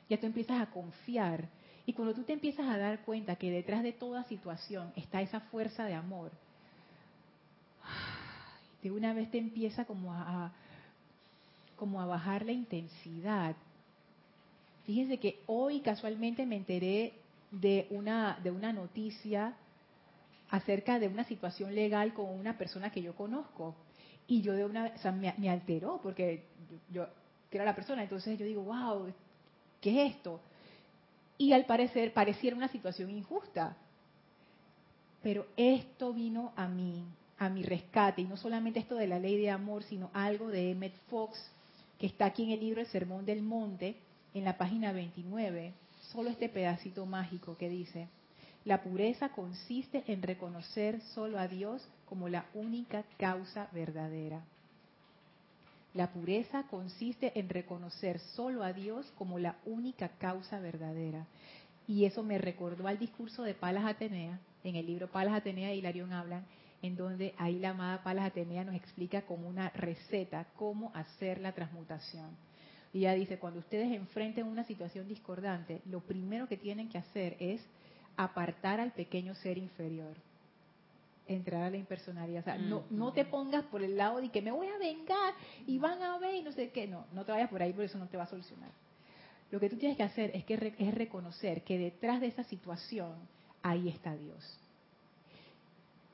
[0.09, 1.49] Ya tú empiezas a confiar
[1.87, 5.39] y cuando tú te empiezas a dar cuenta que detrás de toda situación está esa
[5.41, 6.33] fuerza de amor,
[8.83, 10.53] de una vez te empieza como a,
[11.77, 13.55] como a bajar la intensidad.
[14.85, 17.13] Fíjense que hoy casualmente me enteré
[17.53, 19.55] de una, de una noticia
[20.51, 23.77] acerca de una situación legal con una persona que yo conozco.
[24.27, 27.09] Y yo de una, o sea, me, me alteró porque yo, yo,
[27.49, 29.13] que era la persona, entonces yo digo, wow,
[29.81, 30.41] ¿qué es esto?
[31.39, 33.77] Y al parecer pareciera una situación injusta.
[35.23, 37.05] Pero esto vino a mí,
[37.39, 40.71] a mi rescate, y no solamente esto de la ley de amor, sino algo de
[40.71, 41.51] Emmett Fox,
[41.99, 43.97] que está aquí en el libro El Sermón del Monte,
[44.35, 45.73] en la página 29,
[46.13, 48.09] solo este pedacito mágico que dice,
[48.65, 54.43] la pureza consiste en reconocer solo a Dios como la única causa verdadera.
[55.97, 61.27] La pureza consiste en reconocer solo a Dios como la única causa verdadera.
[61.89, 65.79] Y eso me recordó al discurso de Palas Atenea, en el libro Palas Atenea y
[65.79, 66.45] Hilarión hablan,
[66.83, 71.53] en donde ahí la amada Palas Atenea nos explica como una receta cómo hacer la
[71.53, 72.29] transmutación.
[72.93, 77.39] Y ella dice, cuando ustedes enfrenten una situación discordante, lo primero que tienen que hacer
[77.41, 77.63] es
[78.19, 80.15] apartar al pequeño ser inferior
[81.27, 82.41] entrar a la impersonalidad.
[82.41, 85.35] O sea, no, no te pongas por el lado de que me voy a vengar
[85.67, 86.87] y van a ver y no sé qué.
[86.87, 88.71] No, no te vayas por ahí, por eso no te va a solucionar.
[89.51, 93.15] Lo que tú tienes que hacer es, que es reconocer que detrás de esa situación,
[93.63, 94.59] ahí está Dios.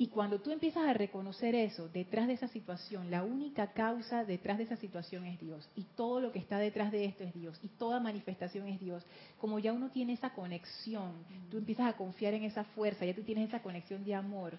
[0.02, 4.58] Y cuando tú empiezas a reconocer eso, detrás de esa situación, la única causa detrás
[4.58, 5.68] de esa situación es Dios.
[5.76, 7.56] Y todo lo que está detrás de esto es Dios.
[7.62, 9.06] Y toda manifestación es Dios.
[9.38, 11.12] Como ya uno tiene esa conexión,
[11.50, 14.58] tú empiezas a confiar en esa fuerza, ya tú tienes esa conexión de amor,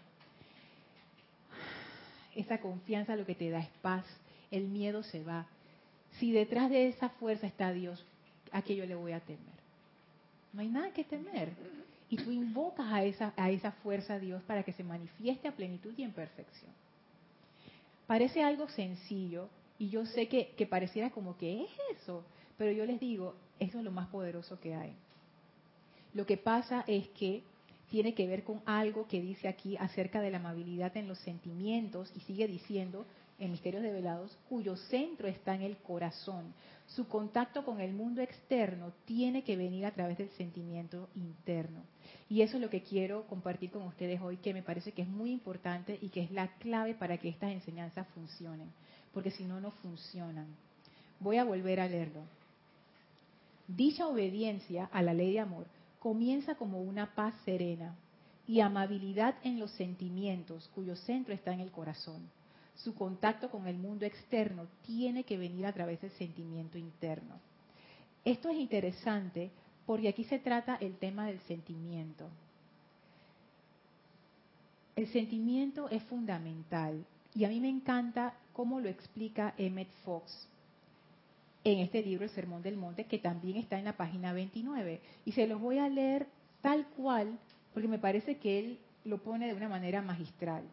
[2.35, 4.05] esa confianza lo que te da es paz,
[4.51, 5.47] el miedo se va.
[6.19, 8.05] Si detrás de esa fuerza está Dios,
[8.51, 9.41] ¿a qué yo le voy a temer?
[10.53, 11.51] No hay nada que temer.
[12.09, 15.55] Y tú invocas a esa, a esa fuerza a Dios para que se manifieste a
[15.55, 16.71] plenitud y en perfección.
[18.05, 22.23] Parece algo sencillo y yo sé que, que pareciera como que es eso,
[22.57, 24.93] pero yo les digo, eso es lo más poderoso que hay.
[26.13, 27.41] Lo que pasa es que
[27.93, 32.11] tiene que ver con algo que dice aquí acerca de la amabilidad en los sentimientos
[32.15, 33.05] y sigue diciendo
[33.37, 36.55] en Misterios Develados, cuyo centro está en el corazón.
[36.87, 41.83] Su contacto con el mundo externo tiene que venir a través del sentimiento interno.
[42.29, 45.07] Y eso es lo que quiero compartir con ustedes hoy, que me parece que es
[45.07, 48.71] muy importante y que es la clave para que estas enseñanzas funcionen,
[49.13, 50.47] porque si no, no funcionan.
[51.19, 52.21] Voy a volver a leerlo.
[53.67, 55.67] Dicha obediencia a la ley de amor
[56.03, 57.95] comienza como una paz serena
[58.45, 62.29] y amabilidad en los sentimientos cuyo centro está en el corazón.
[62.75, 67.39] Su contacto con el mundo externo tiene que venir a través del sentimiento interno.
[68.25, 69.49] Esto es interesante
[69.85, 72.27] porque aquí se trata el tema del sentimiento.
[74.97, 80.49] El sentimiento es fundamental y a mí me encanta cómo lo explica Emmett Fox.
[81.63, 85.01] En este libro, El Sermón del Monte, que también está en la página 29.
[85.25, 86.27] Y se los voy a leer
[86.61, 87.39] tal cual,
[87.73, 90.63] porque me parece que él lo pone de una manera magistral.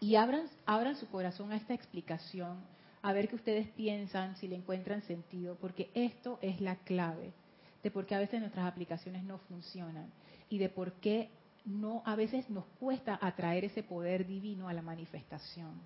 [0.00, 2.58] Y abran, abran su corazón a esta explicación,
[3.02, 7.32] a ver qué ustedes piensan, si le encuentran sentido, porque esto es la clave
[7.84, 10.10] de por qué a veces nuestras aplicaciones no funcionan
[10.48, 11.28] y de por qué
[11.66, 15.80] no a veces nos cuesta atraer ese poder divino a la manifestación.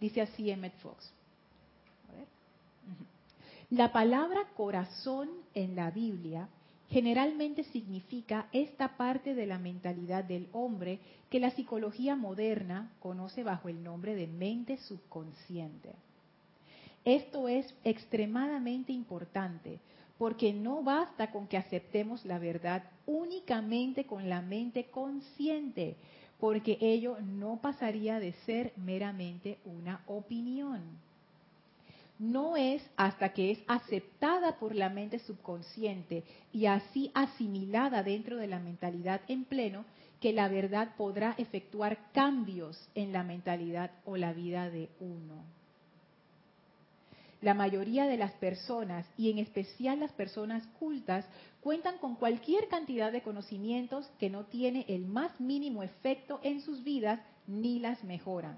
[0.00, 1.12] Dice así Emmett Fox.
[3.70, 6.48] La palabra corazón en la Biblia
[6.88, 10.98] generalmente significa esta parte de la mentalidad del hombre
[11.30, 15.90] que la psicología moderna conoce bajo el nombre de mente subconsciente.
[17.04, 19.78] Esto es extremadamente importante
[20.18, 25.96] porque no basta con que aceptemos la verdad únicamente con la mente consciente,
[26.38, 30.82] porque ello no pasaría de ser meramente una opinión.
[32.20, 38.46] No es hasta que es aceptada por la mente subconsciente y así asimilada dentro de
[38.46, 39.84] la mentalidad en pleno
[40.20, 45.42] que la verdad podrá efectuar cambios en la mentalidad o la vida de uno
[47.40, 51.26] la mayoría de las personas, y en especial las personas cultas,
[51.62, 56.84] cuentan con cualquier cantidad de conocimientos que no tiene el más mínimo efecto en sus
[56.84, 58.56] vidas ni las mejoran.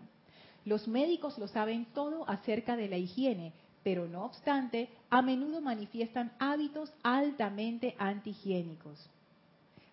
[0.64, 6.32] Los médicos lo saben todo acerca de la higiene, pero no obstante, a menudo manifiestan
[6.38, 9.08] hábitos altamente antihigiénicos.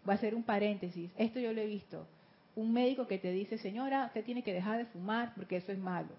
[0.06, 2.06] Voy a hacer un paréntesis, esto yo lo he visto.
[2.56, 5.80] Un médico que te dice, señora, usted tiene que dejar de fumar porque eso es
[5.80, 6.10] malo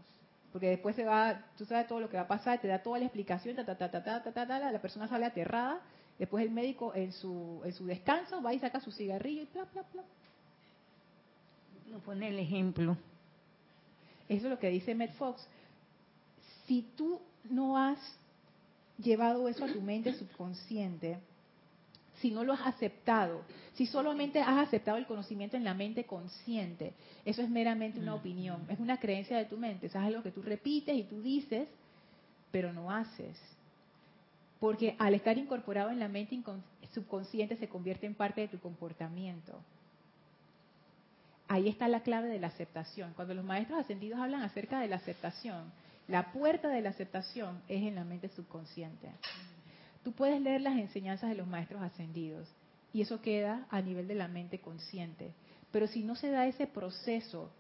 [0.53, 2.99] porque después se va, tú sabes todo lo que va a pasar, te da toda
[2.99, 5.81] la explicación, ta, ta, ta, ta, ta, ta, ta, la persona sale aterrada,
[6.19, 9.65] después el médico en su, en su descanso va y saca su cigarrillo y bla,
[9.73, 10.03] bla, bla.
[11.91, 12.97] No pone el ejemplo.
[14.31, 15.45] Eso es lo que dice Matt Fox.
[16.67, 17.99] Si tú no has
[18.97, 21.19] llevado eso a tu mente subconsciente,
[22.21, 23.43] si no lo has aceptado,
[23.75, 26.93] si solamente has aceptado el conocimiento en la mente consciente,
[27.25, 30.31] eso es meramente una opinión, es una creencia de tu mente, eso es algo que
[30.31, 31.69] tú repites y tú dices,
[32.53, 33.37] pero no haces.
[34.61, 36.41] Porque al estar incorporado en la mente
[36.95, 39.59] subconsciente se convierte en parte de tu comportamiento.
[41.51, 43.13] Ahí está la clave de la aceptación.
[43.15, 45.73] Cuando los maestros ascendidos hablan acerca de la aceptación,
[46.07, 49.09] la puerta de la aceptación es en la mente subconsciente.
[50.05, 52.47] Tú puedes leer las enseñanzas de los maestros ascendidos
[52.93, 55.33] y eso queda a nivel de la mente consciente.
[55.73, 57.51] Pero si no se da ese proceso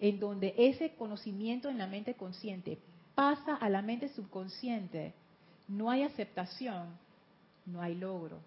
[0.00, 2.80] en donde ese conocimiento en la mente consciente
[3.14, 5.14] pasa a la mente subconsciente,
[5.68, 6.98] no hay aceptación,
[7.64, 8.40] no hay logro.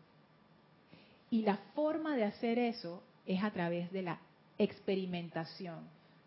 [1.31, 4.19] Y la forma de hacer eso es a través de la
[4.59, 5.79] experimentación.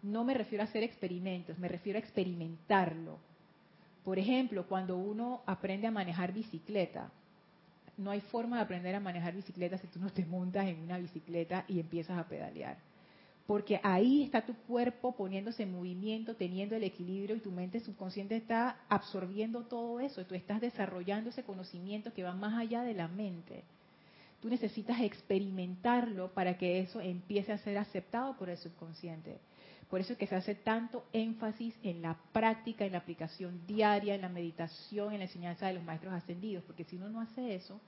[0.03, 3.18] No me refiero a hacer experimentos, me refiero a experimentarlo
[4.05, 7.11] por ejemplo, cuando uno aprende a manejar bicicleta,
[7.97, 10.99] no hay forma de aprender a manejar bicicleta si tú no te montas en una
[10.99, 12.79] bicicleta y empiezas a pedalear.
[13.47, 18.37] Porque ahí está tu cuerpo poniéndose en movimiento, teniendo el equilibrio y tu mente subconsciente
[18.37, 20.25] está absorbiendo todo eso.
[20.27, 23.62] Tú estás desarrollando ese conocimiento que va más allá de la mente.
[24.42, 29.38] Tú necesitas experimentarlo para que eso empiece a ser aceptado por el subconsciente.
[29.88, 34.16] Por eso es que se hace tanto énfasis en la práctica, en la aplicación diaria,
[34.16, 37.55] en la meditación, en la enseñanza de los maestros ascendidos, porque si uno no hace
[37.55, 37.81] eso,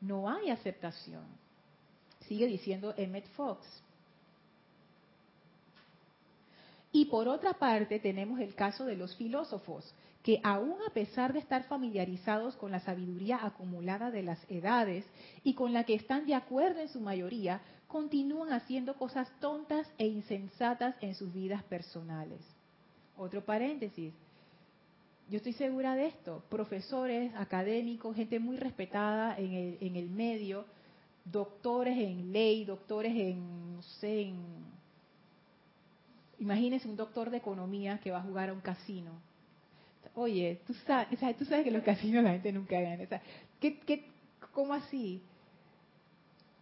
[0.00, 1.22] no hay aceptación.
[2.26, 3.64] Sigue diciendo Emmett Fox.
[6.90, 11.38] Y por otra parte tenemos el caso de los filósofos, que aún a pesar de
[11.38, 15.04] estar familiarizados con la sabiduría acumulada de las edades
[15.42, 20.06] y con la que están de acuerdo en su mayoría, continúan haciendo cosas tontas e
[20.06, 22.40] insensatas en sus vidas personales.
[23.16, 24.12] Otro paréntesis.
[25.30, 26.42] Yo estoy segura de esto.
[26.50, 30.64] Profesores, académicos, gente muy respetada en el, en el medio,
[31.24, 34.36] doctores en ley, doctores en, no sé, en...
[36.38, 39.12] Imagínense un doctor de economía que va a jugar a un casino.
[40.14, 43.04] Oye, tú sabes, tú sabes que los casinos la gente nunca gana.
[43.60, 44.04] ¿qué,
[44.52, 45.22] ¿Cómo así?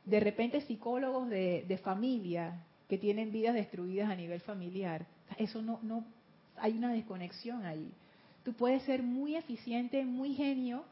[0.09, 5.07] de repente psicólogos de, familia que tienen vidas destruidas a nivel familiar.
[5.37, 6.05] Eso no, no,
[6.57, 7.93] hay una desconexión ahí.
[8.43, 10.85] Tú puedes ser muy eficiente, muy genio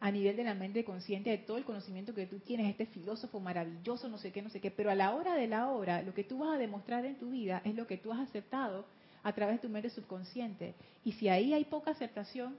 [0.00, 3.38] a nivel de la mente consciente de todo el conocimiento que tú tienes, este filósofo
[3.38, 6.14] maravilloso, no sé qué, no sé qué, pero a la hora de la hora, lo
[6.14, 8.86] que tú vas a demostrar en tu vida es lo que tú has aceptado
[9.22, 10.74] a través de tu mente subconsciente.
[11.04, 12.56] Y si ahí hay poca aceptación,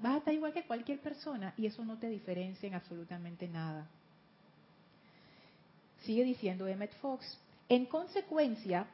[0.00, 3.88] vas a estar igual que cualquier persona y eso no te diferencia en absolutamente nada.
[6.04, 7.38] Sigue diciendo Emmett Fox.
[7.68, 8.86] En consecuencia,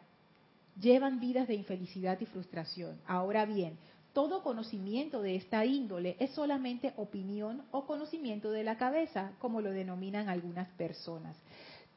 [0.81, 2.99] llevan vidas de infelicidad y frustración.
[3.07, 3.77] Ahora bien,
[4.13, 9.71] todo conocimiento de esta índole es solamente opinión o conocimiento de la cabeza, como lo
[9.71, 11.37] denominan algunas personas.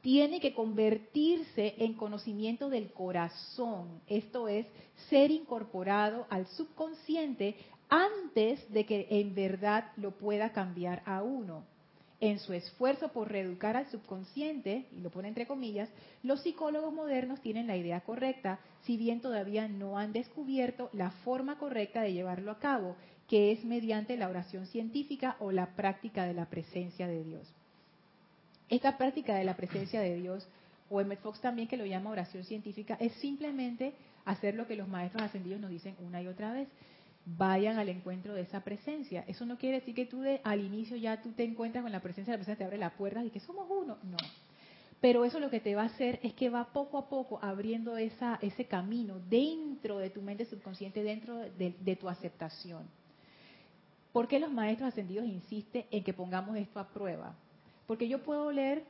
[0.05, 4.67] Tiene que convertirse en conocimiento del corazón, esto es,
[5.09, 7.55] ser incorporado al subconsciente
[7.89, 11.63] antes de que en verdad lo pueda cambiar a uno
[12.19, 15.89] en su esfuerzo por reeducar al subconsciente, y lo pone entre comillas,
[16.21, 21.57] los psicólogos modernos tienen la idea correcta, si bien todavía no han descubierto la forma
[21.57, 22.95] correcta de llevarlo a cabo,
[23.27, 27.55] que es mediante la oración científica o la práctica de la presencia de Dios.
[28.69, 30.47] Esta práctica de la presencia de Dios,
[30.89, 33.93] o Emmett Fox también que lo llama oración científica, es simplemente
[34.25, 36.67] hacer lo que los maestros ascendidos nos dicen una y otra vez
[37.25, 39.23] vayan al encuentro de esa presencia.
[39.27, 42.01] Eso no quiere decir que tú de, al inicio ya tú te encuentras con la
[42.01, 43.97] presencia la presencia, te abre la puerta y que somos uno.
[44.03, 44.17] No.
[45.01, 47.97] Pero eso lo que te va a hacer es que va poco a poco abriendo
[47.97, 52.83] esa, ese camino dentro de tu mente subconsciente, dentro de, de tu aceptación.
[54.13, 57.35] ¿Por qué los maestros ascendidos insisten en que pongamos esto a prueba?
[57.87, 58.83] Porque yo puedo leer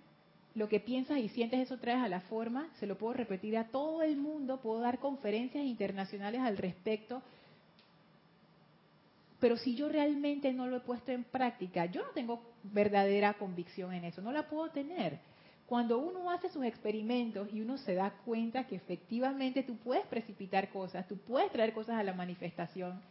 [0.56, 3.66] lo que piensas y sientes, eso traes a la forma, se lo puedo repetir a
[3.66, 7.22] todo el mundo, puedo dar conferencias internacionales al respecto,
[9.39, 13.93] pero si yo realmente no lo he puesto en práctica, yo no tengo verdadera convicción
[13.93, 15.20] en eso, no la puedo tener.
[15.68, 20.70] Cuando uno hace sus experimentos y uno se da cuenta que efectivamente tú puedes precipitar
[20.70, 23.02] cosas, tú puedes traer cosas a la manifestación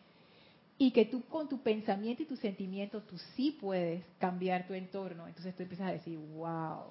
[0.76, 5.26] y que tú con tu pensamiento y tu sentimiento tú sí puedes cambiar tu entorno,
[5.28, 6.82] entonces tú empiezas a decir, wow,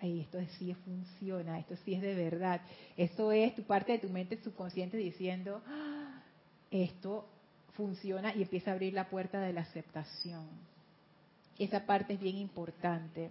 [0.00, 2.60] esto sí funciona, esto sí es de verdad.
[2.96, 6.22] Eso es tu parte de tu mente subconsciente diciendo, ah,
[6.70, 7.26] esto
[7.74, 10.46] funciona y empieza a abrir la puerta de la aceptación.
[11.58, 13.30] Esa parte es bien importante.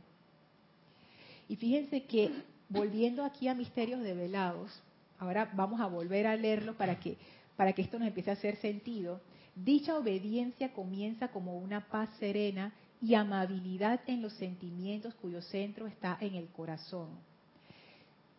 [1.47, 2.31] Y fíjense que
[2.69, 4.71] volviendo aquí a misterios develados,
[5.19, 7.17] ahora vamos a volver a leerlo para que
[7.55, 9.21] para que esto nos empiece a hacer sentido.
[9.55, 16.17] Dicha obediencia comienza como una paz serena y amabilidad en los sentimientos cuyo centro está
[16.19, 17.09] en el corazón.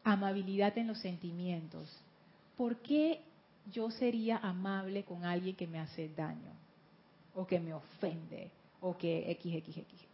[0.04, 1.90] Amabilidad en los sentimientos.
[2.56, 3.20] ¿Por qué
[3.72, 6.52] yo sería amable con alguien que me hace daño
[7.34, 8.50] o que me ofende
[8.80, 10.08] o que x, x, x, x.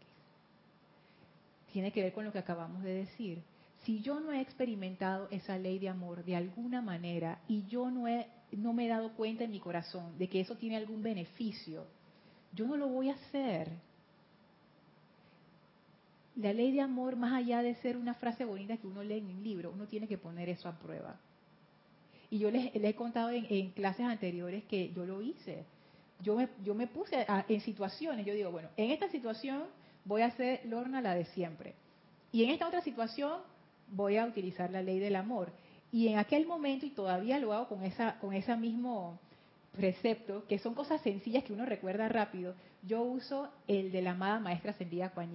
[1.73, 3.43] Tiene que ver con lo que acabamos de decir.
[3.85, 8.07] Si yo no he experimentado esa ley de amor de alguna manera y yo no,
[8.07, 11.87] he, no me he dado cuenta en mi corazón de que eso tiene algún beneficio,
[12.53, 13.71] yo no lo voy a hacer.
[16.37, 19.27] La ley de amor, más allá de ser una frase bonita que uno lee en
[19.27, 21.19] un libro, uno tiene que poner eso a prueba.
[22.31, 25.65] Y yo les, he contado en, clases anteriores que yo lo hice.
[26.21, 29.65] Yo me, yo me puse en situaciones, yo digo, bueno, en esta situación
[30.05, 31.75] voy a hacer Lorna la de siempre.
[32.31, 33.41] Y en esta otra situación
[33.89, 35.53] voy a utilizar la ley del amor.
[35.93, 39.19] Y en aquel momento, y todavía lo hago con esa con ese mismo
[39.73, 44.41] precepto, que son cosas sencillas que uno recuerda rápido, yo uso el de la amada
[44.41, 45.31] maestra ascendida Kuan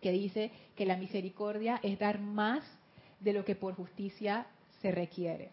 [0.00, 2.64] que dice que la misericordia es dar más
[3.20, 4.46] de lo que por justicia
[4.80, 5.50] se requiere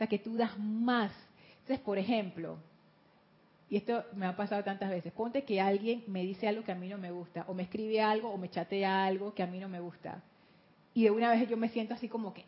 [0.00, 1.12] sea, que tú das más.
[1.60, 2.56] Entonces, por ejemplo,
[3.68, 6.74] y esto me ha pasado tantas veces, ponte que alguien me dice algo que a
[6.74, 9.60] mí no me gusta, o me escribe algo, o me chatea algo que a mí
[9.60, 10.22] no me gusta.
[10.94, 12.44] Y de una vez yo me siento así como que...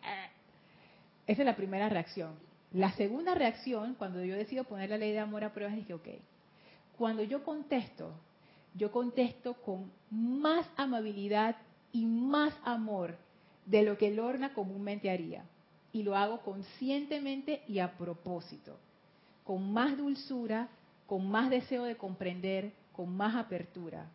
[1.22, 1.32] Ah".
[1.32, 2.34] Esa es la primera reacción.
[2.72, 5.94] La segunda reacción, cuando yo decido poner la ley de amor a prueba, es que,
[5.94, 6.08] ok,
[6.96, 8.14] cuando yo contesto,
[8.74, 11.56] yo contesto con más amabilidad
[11.92, 13.16] y más amor
[13.66, 15.44] de lo que Lorna comúnmente haría
[15.92, 18.78] y lo hago conscientemente y a propósito,
[19.44, 20.68] con más dulzura,
[21.06, 24.06] con más deseo de comprender, con más apertura.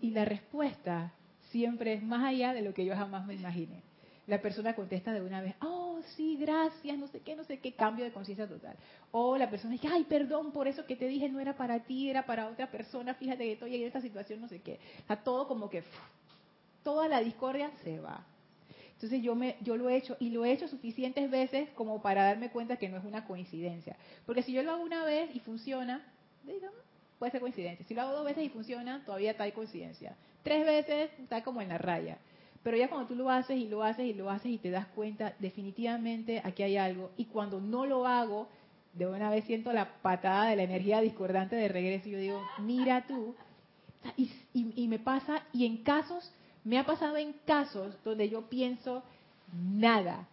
[0.00, 1.12] Y la respuesta
[1.50, 3.82] siempre es más allá de lo que yo jamás me imaginé.
[4.26, 7.72] La persona contesta de una vez, oh, sí, gracias, no sé qué, no sé qué,
[7.72, 8.74] cambio de conciencia total.
[9.12, 12.08] O la persona dice, ay, perdón por eso que te dije, no era para ti,
[12.08, 14.80] era para otra persona, fíjate que estoy en esta situación, no sé qué.
[15.08, 15.82] O todo como que,
[16.82, 18.24] toda la discordia se va.
[18.94, 22.24] Entonces yo, me, yo lo he hecho y lo he hecho suficientes veces como para
[22.24, 23.96] darme cuenta que no es una coincidencia.
[24.24, 26.02] Porque si yo lo hago una vez y funciona,
[27.18, 27.84] puede ser coincidencia.
[27.86, 30.16] Si lo hago dos veces y funciona, todavía está ahí coincidencia.
[30.42, 32.18] Tres veces está como en la raya.
[32.64, 34.86] Pero ya cuando tú lo haces y lo haces y lo haces y te das
[34.88, 37.10] cuenta, definitivamente aquí hay algo.
[37.16, 38.48] Y cuando no lo hago,
[38.94, 42.42] de una vez siento la patada de la energía discordante de regreso y yo digo,
[42.58, 43.36] mira tú.
[44.16, 46.32] Y, y me pasa, y en casos
[46.64, 49.02] me ha pasado en casos donde yo pienso,
[49.52, 50.26] nada,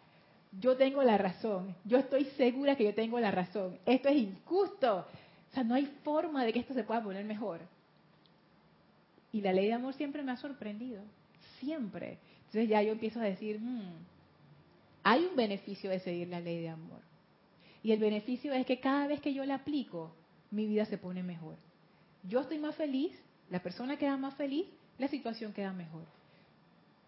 [0.59, 5.05] yo tengo la razón, yo estoy segura que yo tengo la razón, esto es injusto,
[5.51, 7.59] o sea, no hay forma de que esto se pueda poner mejor.
[9.33, 11.01] Y la ley de amor siempre me ha sorprendido,
[11.61, 12.17] siempre.
[12.47, 13.93] Entonces ya yo empiezo a decir, hmm,
[15.03, 16.99] hay un beneficio de seguir la ley de amor.
[17.83, 20.11] Y el beneficio es que cada vez que yo la aplico,
[20.51, 21.55] mi vida se pone mejor.
[22.23, 23.11] Yo estoy más feliz,
[23.49, 24.65] la persona queda más feliz,
[24.99, 26.03] la situación queda mejor.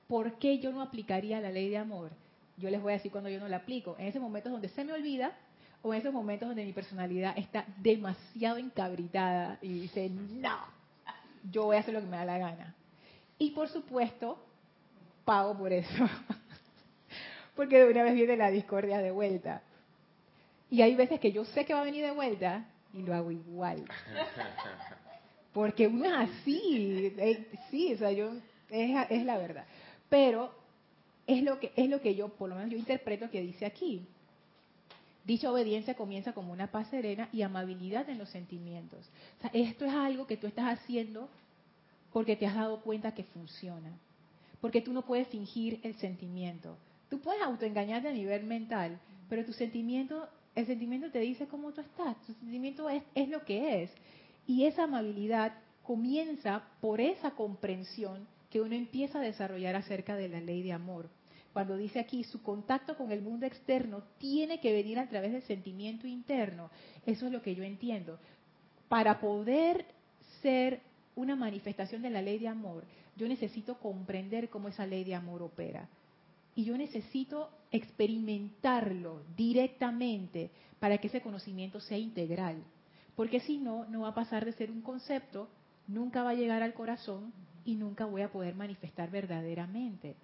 [0.08, 2.12] ¿Por qué yo no aplicaría la ley de amor?
[2.58, 3.96] Yo les voy a decir cuando yo no la aplico.
[4.00, 5.34] En esos momentos donde se me olvida
[5.82, 10.58] o en esos momentos donde mi personalidad está demasiado encabritada y dice, no,
[11.52, 12.76] yo voy a hacer lo que me da la gana.
[13.38, 14.38] Y por supuesto,
[15.26, 15.90] pago por eso.
[17.56, 19.62] Porque de una vez viene la discordia de vuelta.
[20.70, 23.32] Y hay veces que yo sé que va a venir de vuelta y lo hago
[23.32, 23.84] igual.
[25.54, 28.34] Porque uno es así, eh, sí, o sea, yo,
[28.72, 29.66] es, es la verdad.
[30.10, 30.52] Pero
[31.28, 34.06] es lo que es lo que yo, por lo menos yo interpreto que dice aquí.
[35.26, 39.10] Dicha obediencia comienza como una paz serena y amabilidad en los sentimientos.
[39.38, 41.30] O sea, esto es algo que tú estás haciendo
[42.14, 43.92] porque te has dado cuenta que funciona.
[44.62, 46.78] Porque tú no puedes fingir el sentimiento.
[47.10, 51.82] Tú puedes autoengañarte a nivel mental, pero tu sentimiento, el sentimiento te dice cómo tú
[51.82, 52.16] estás.
[52.26, 53.92] Tu sentimiento es, lo que es.
[54.48, 60.40] Y esa amabilidad comienza por esa comprensión que uno empieza a desarrollar acerca de la
[60.40, 61.10] ley de amor
[61.52, 65.44] cuando dice aquí su contacto con el mundo externo tiene que venir a través del
[65.44, 66.72] sentimiento interno.
[67.06, 68.18] Eso es lo que yo entiendo.
[68.90, 69.86] Para poder
[70.42, 70.82] ser
[71.16, 72.86] una manifestación de la ley de amor,
[73.16, 75.88] yo necesito comprender cómo esa ley de amor opera.
[76.56, 82.64] Y yo necesito experimentarlo directamente para que ese conocimiento sea integral.
[83.16, 85.50] Porque si no, no va a pasar de ser un concepto,
[85.88, 87.34] nunca va a llegar al corazón
[87.66, 90.16] y nunca voy a poder manifestar verdaderamente.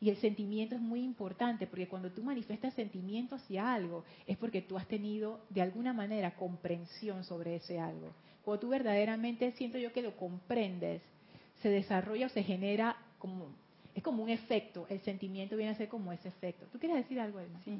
[0.00, 4.60] Y el sentimiento es muy importante porque cuando tú manifiestas sentimiento hacia algo es porque
[4.60, 8.12] tú has tenido de alguna manera comprensión sobre ese algo.
[8.44, 11.02] Cuando tú verdaderamente siento yo que lo comprendes,
[11.62, 13.48] se desarrolla o se genera como
[13.94, 14.86] es como un efecto.
[14.88, 16.66] El sentimiento viene a ser como ese efecto.
[16.72, 17.60] ¿Tú quieres decir algo, Elma?
[17.64, 17.78] Sí.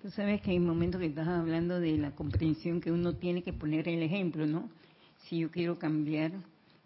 [0.00, 3.52] Tú sabes que hay momentos que estás hablando de la comprensión que uno tiene que
[3.52, 4.68] poner el ejemplo, ¿no?
[5.18, 6.32] Si yo quiero cambiar,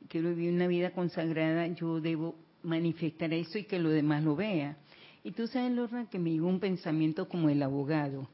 [0.09, 4.77] quiero vivir una vida consagrada, yo debo manifestar eso y que lo demás lo vea.
[5.25, 8.29] Y tú sabes, Lorna, que me llegó un pensamiento como el abogado.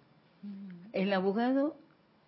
[0.92, 1.76] El abogado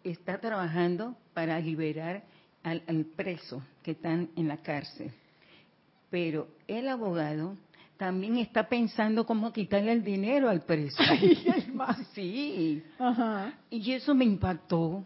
[0.05, 2.23] está trabajando para liberar
[2.65, 5.13] al, preso que están en la cárcel.
[6.11, 7.57] Pero el abogado
[7.97, 11.03] también está pensando cómo quitarle el dinero al preso.
[12.15, 12.83] sí.
[13.71, 15.05] Y eso me impactó.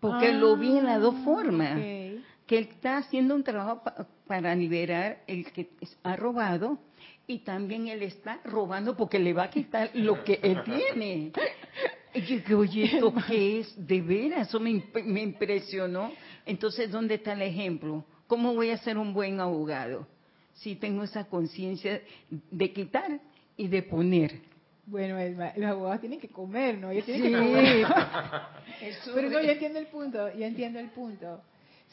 [0.00, 1.78] Porque lo vi en las dos ah, formas.
[1.78, 3.82] Que él está haciendo un trabajo
[4.26, 5.70] para liberar el que
[6.02, 6.78] ha robado
[7.26, 11.32] y también él está robando porque le va a quitar lo que él tiene.
[12.14, 13.86] Y yo dije, oye, ¿esto qué es?
[13.86, 16.10] De veras, eso me, me impresionó.
[16.48, 18.02] Entonces, ¿dónde está el ejemplo?
[18.26, 20.06] ¿Cómo voy a ser un buen abogado
[20.54, 23.20] si tengo esa conciencia de quitar
[23.54, 24.40] y de poner?
[24.86, 25.18] Bueno,
[25.56, 26.90] los abogados tienen que comer, ¿no?
[26.90, 27.86] Ellos tienen que comer.
[29.14, 31.42] Pero no, yo entiendo el punto, yo entiendo el punto.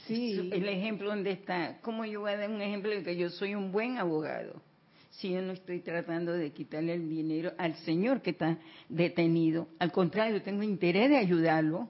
[0.07, 0.49] Sí.
[0.53, 1.77] El ejemplo donde está.
[1.81, 4.61] ¿Cómo yo voy a dar un ejemplo de que yo soy un buen abogado?
[5.09, 9.67] Si yo no estoy tratando de quitarle el dinero al señor que está detenido.
[9.79, 11.89] Al contrario, tengo interés de ayudarlo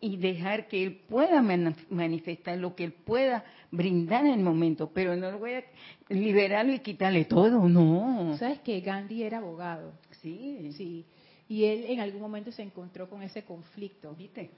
[0.00, 1.42] y dejar que él pueda
[1.90, 5.64] manifestar lo que él pueda brindar en el momento, pero no lo voy a
[6.08, 8.36] liberarlo y quitarle todo, no.
[8.38, 9.92] ¿Sabes que Gandhi era abogado?
[10.22, 10.70] Sí.
[10.76, 11.04] Sí.
[11.48, 14.14] Y él en algún momento se encontró con ese conflicto.
[14.14, 14.50] ¿Viste?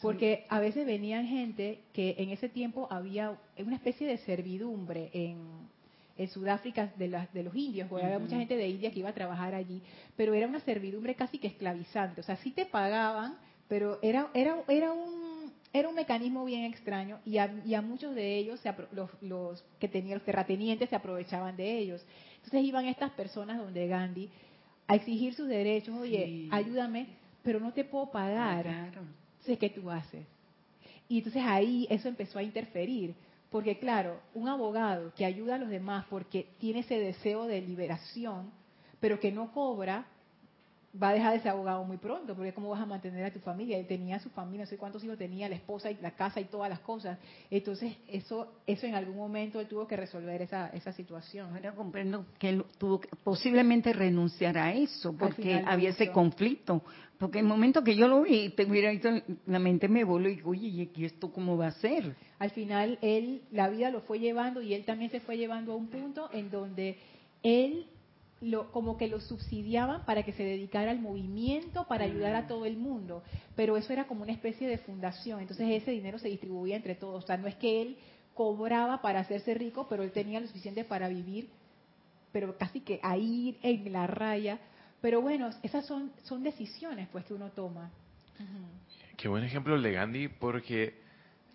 [0.00, 5.68] Porque a veces venían gente que en ese tiempo había una especie de servidumbre en,
[6.28, 9.54] Sudáfrica de, de los indios, porque había mucha gente de India que iba a trabajar
[9.54, 9.80] allí,
[10.18, 13.38] pero era una servidumbre casi que esclavizante, o sea, sí te pagaban,
[13.70, 18.16] pero era, era, era, un, era un mecanismo bien extraño y a, y a muchos
[18.16, 18.60] de ellos,
[18.90, 22.04] los, los, que tenían los terratenientes se aprovechaban de ellos.
[22.34, 24.28] Entonces iban estas personas donde Gandhi
[24.88, 27.06] a exigir sus derechos, oye, ayúdame,
[27.44, 28.66] pero no te puedo pagar.
[28.66, 30.26] Entonces, ¿qué tú haces?
[31.08, 33.14] Y entonces ahí eso empezó a interferir,
[33.50, 38.50] porque claro, un abogado que ayuda a los demás porque tiene ese deseo de liberación,
[38.98, 40.06] pero que no cobra,
[41.00, 43.38] va a dejar de ser abogado muy pronto, porque ¿cómo vas a mantener a tu
[43.38, 43.78] familia?
[43.78, 46.46] Él tenía su familia, no sé cuántos hijos tenía, la esposa y la casa y
[46.46, 47.18] todas las cosas.
[47.50, 51.54] Entonces, eso eso en algún momento él tuvo que resolver esa, esa situación.
[51.54, 56.82] Ahora comprendo que él tuvo que posiblemente renunciar a eso, porque había ese conflicto.
[57.18, 58.90] Porque el momento que yo lo vi, te hubiera
[59.46, 62.16] la mente me voló y digo, oye, ¿y esto cómo va a ser?
[62.38, 65.76] Al final, él, la vida lo fue llevando y él también se fue llevando a
[65.76, 66.96] un punto en donde
[67.42, 67.86] él
[68.40, 72.46] lo, como que lo subsidiaban para que se dedicara al movimiento, para ayudar a mm.
[72.48, 73.22] todo el mundo.
[73.56, 75.40] Pero eso era como una especie de fundación.
[75.40, 77.24] Entonces ese dinero se distribuía entre todos.
[77.24, 77.96] O sea, no es que él
[78.34, 81.50] cobraba para hacerse rico, pero él tenía lo suficiente para vivir,
[82.32, 84.58] pero casi que ahí en la raya.
[85.00, 87.90] Pero bueno, esas son, son decisiones pues que uno toma.
[89.16, 90.94] Qué buen ejemplo el de Gandhi porque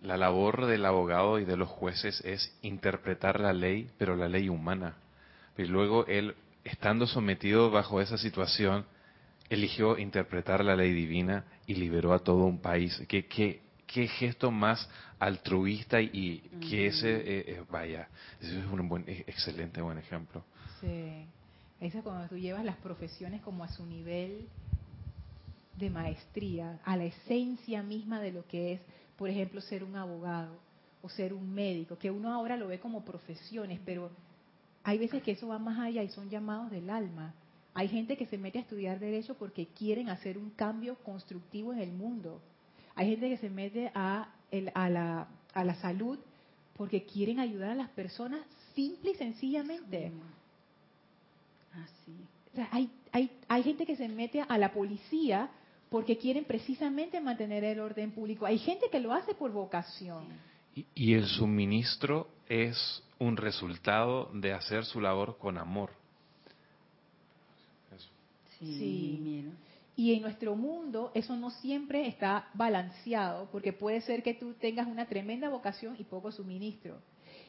[0.02, 4.48] la labor del abogado y de los jueces es interpretar la ley, pero la ley
[4.48, 4.96] humana.
[5.58, 8.84] Y luego él, estando sometido bajo esa situación,
[9.48, 13.00] eligió interpretar la ley divina y liberó a todo un país.
[13.08, 14.88] ¿Qué, qué, qué gesto más
[15.18, 18.08] altruista y que ese, eh, eh, vaya,
[18.40, 20.44] ese es un buen, excelente buen ejemplo.
[20.80, 21.26] Sí,
[21.80, 24.48] eso es cuando tú llevas las profesiones como a su nivel
[25.76, 28.80] de maestría, a la esencia misma de lo que es,
[29.16, 30.58] por ejemplo, ser un abogado
[31.02, 34.10] o ser un médico, que uno ahora lo ve como profesiones, pero
[34.86, 37.34] hay veces que eso va más allá y son llamados del alma.
[37.74, 41.80] Hay gente que se mete a estudiar derecho porque quieren hacer un cambio constructivo en
[41.80, 42.40] el mundo.
[42.94, 44.28] Hay gente que se mete a,
[44.74, 46.20] a, la, a la salud
[46.76, 48.42] porque quieren ayudar a las personas
[48.76, 50.12] simple y sencillamente.
[51.72, 52.16] Así.
[52.70, 55.50] hay, hay, hay gente que se mete a la policía
[55.90, 58.46] porque quieren precisamente mantener el orden público.
[58.46, 60.26] Hay gente que lo hace por vocación.
[60.94, 65.90] Y, el suministro es un resultado de hacer su labor con amor.
[68.58, 69.52] Sí.
[69.96, 74.86] Y en nuestro mundo eso no siempre está balanceado, porque puede ser que tú tengas
[74.86, 76.98] una tremenda vocación y poco suministro.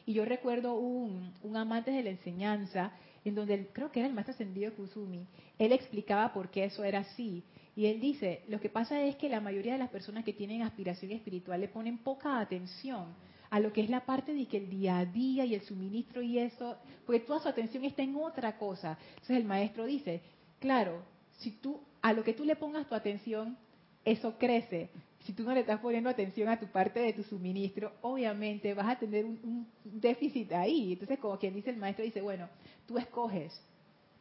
[0.06, 2.92] Y yo recuerdo un, un amante de la enseñanza,
[3.24, 5.26] en donde creo que era el más ascendido Kusumi,
[5.58, 7.42] él explicaba por qué eso era así.
[7.76, 10.62] Y él dice, lo que pasa es que la mayoría de las personas que tienen
[10.62, 13.14] aspiración espiritual le ponen poca atención
[13.50, 16.22] a lo que es la parte de que el día a día y el suministro
[16.22, 16.76] y eso,
[17.06, 18.98] porque toda su atención está en otra cosa.
[19.10, 20.20] Entonces el maestro dice,
[20.60, 21.02] claro,
[21.38, 23.56] si tú a lo que tú le pongas tu atención,
[24.04, 24.90] eso crece.
[25.24, 28.88] Si tú no le estás poniendo atención a tu parte de tu suministro, obviamente vas
[28.88, 29.38] a tener un,
[29.84, 30.92] un déficit ahí.
[30.92, 32.48] Entonces, como quien dice el maestro, dice, bueno,
[32.86, 33.60] tú escoges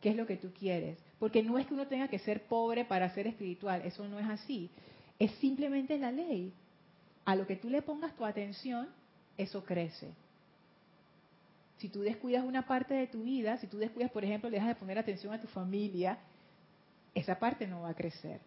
[0.02, 0.98] qué es lo que tú quieres.
[1.20, 4.28] Porque no es que uno tenga que ser pobre para ser espiritual, eso no es
[4.28, 4.70] así.
[5.20, 6.54] Es simplemente la ley.
[7.26, 8.88] A lo que tú le pongas tu atención,
[9.38, 10.12] eso crece.
[11.78, 14.70] Si tú descuidas una parte de tu vida, si tú descuidas, por ejemplo, le dejas
[14.70, 16.18] de poner atención a tu familia,
[17.14, 18.40] esa parte no va a crecer.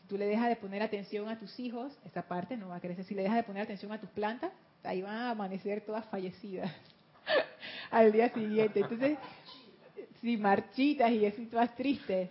[0.00, 2.80] Si tú le dejas de poner atención a tus hijos, esa parte no va a
[2.80, 3.04] crecer.
[3.04, 6.70] Si le dejas de poner atención a tus plantas, ahí van a amanecer todas fallecidas
[7.90, 8.80] al día siguiente.
[8.80, 9.18] Entonces,
[10.20, 12.30] si marchitas y así todas tristes,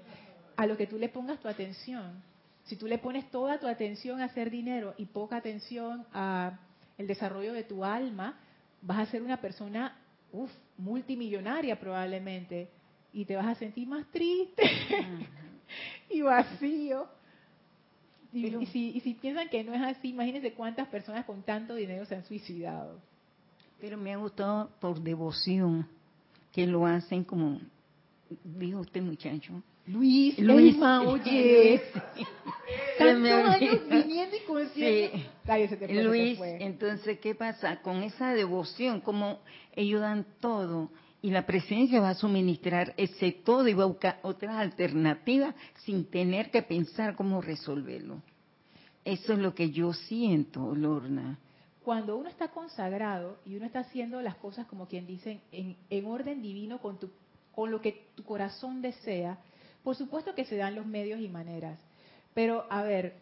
[0.58, 2.24] a lo que tú le pongas tu atención.
[2.66, 6.60] Si tú le pones toda tu atención a hacer dinero y poca atención a
[6.98, 8.38] el desarrollo de tu alma,
[8.82, 9.98] vas a ser una persona
[10.32, 12.70] uf, multimillonaria probablemente
[13.14, 14.64] y te vas a sentir más triste
[16.10, 17.08] y vacío.
[18.34, 22.06] Y, si, y si piensan que no es así, imagínense cuántas personas con tanto dinero
[22.06, 23.00] se han suicidado.
[23.80, 25.88] Pero me ha gustado por devoción,
[26.52, 27.62] que lo hacen como
[28.44, 29.62] dijo usted muchacho.
[29.88, 31.82] Luis, Luis, oye.
[32.98, 35.30] Tantos años viniendo y consciente.
[36.04, 37.82] Luis, entonces, ¿qué pasa?
[37.82, 39.40] Con esa devoción, como
[39.76, 40.90] ellos dan todo,
[41.22, 46.06] y la presencia va a suministrar ese todo y va a buscar otras alternativas sin
[46.06, 48.22] tener que pensar cómo resolverlo.
[49.04, 51.40] Eso es lo que yo siento, Lorna.
[51.84, 56.06] Cuando uno está consagrado y uno está haciendo las cosas como quien dice en, en
[56.06, 57.10] orden divino con tu
[57.56, 59.40] con lo que tu corazón desea,
[59.84, 61.80] por supuesto que se dan los medios y maneras.
[62.36, 63.16] Pero, a ver,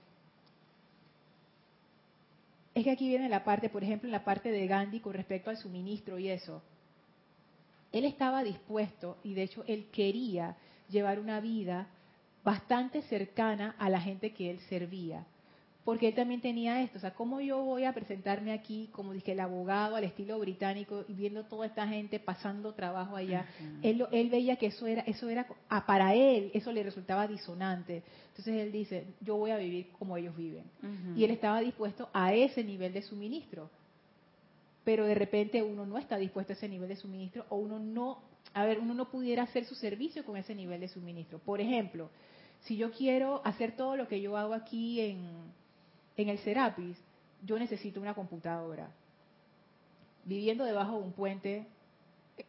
[2.76, 5.50] es que aquí viene la parte, por ejemplo, en la parte de Gandhi con respecto
[5.50, 6.62] al suministro y eso.
[7.94, 10.58] Él estaba dispuesto, y de hecho él quería
[10.90, 11.88] llevar una vida
[12.44, 15.26] bastante cercana a la gente que él servía
[15.84, 19.34] porque él también tenía esto, o sea, ¿cómo yo voy a presentarme aquí como dije
[19.34, 23.46] el abogado al estilo británico y viendo toda esta gente pasando trabajo allá?
[23.82, 28.04] él, él veía que eso era, eso era, ah, para él eso le resultaba disonante.
[28.30, 30.64] Entonces él dice, yo voy a vivir como ellos viven.
[31.16, 33.70] Y él estaba dispuesto a ese nivel de suministro.
[34.86, 38.24] Pero de repente uno no está dispuesto a ese nivel de suministro o uno no,
[38.54, 41.40] a ver, uno no pudiera hacer su servicio con ese nivel de suministro.
[41.40, 42.10] Por ejemplo,
[42.62, 45.54] si yo quiero hacer todo lo que yo hago aquí en
[46.18, 46.98] en el Serapis,
[47.44, 48.90] yo necesito una computadora.
[50.26, 51.68] Viviendo debajo de un puente,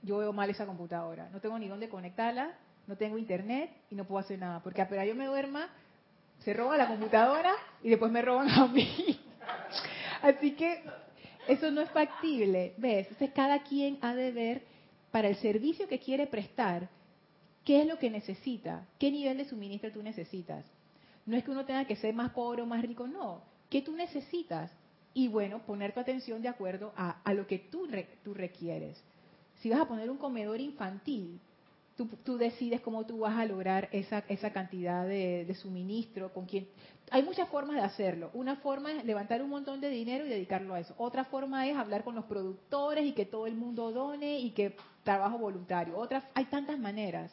[0.03, 1.29] yo veo mal esa computadora.
[1.31, 2.55] No tengo ni dónde conectarla,
[2.87, 4.61] no tengo internet y no puedo hacer nada.
[4.61, 5.69] Porque apenas yo me duerma,
[6.41, 7.53] se roba la computadora
[7.83, 9.21] y después me roban a mí.
[10.23, 10.83] Así que
[11.49, 13.09] eso no es factible, ¿ves?
[13.09, 14.63] Entonces cada quien ha de ver
[15.11, 16.89] para el servicio que quiere prestar,
[17.65, 20.65] qué es lo que necesita, qué nivel de suministro tú necesitas.
[21.27, 23.43] No es que uno tenga que ser más pobre o más rico, no.
[23.75, 24.71] ¿Qué tú necesitas?
[25.15, 27.89] Y bueno, poner tu atención de acuerdo a, lo que tú,
[28.23, 29.03] tú requieres.
[29.63, 31.41] Si vas a poner un comedor infantil,
[31.97, 36.67] Tú, decides cómo tú vas a lograr esa, esa cantidad de, de, suministro, con quién.
[37.11, 38.31] Hay muchas formas de hacerlo.
[38.35, 40.95] Una forma es levantar un montón de dinero y dedicarlo a eso.
[40.99, 44.77] Otra forma es hablar con los productores y que todo el mundo done y que
[45.05, 45.97] trabajo voluntario.
[45.97, 47.33] Otra, hay tantas maneras.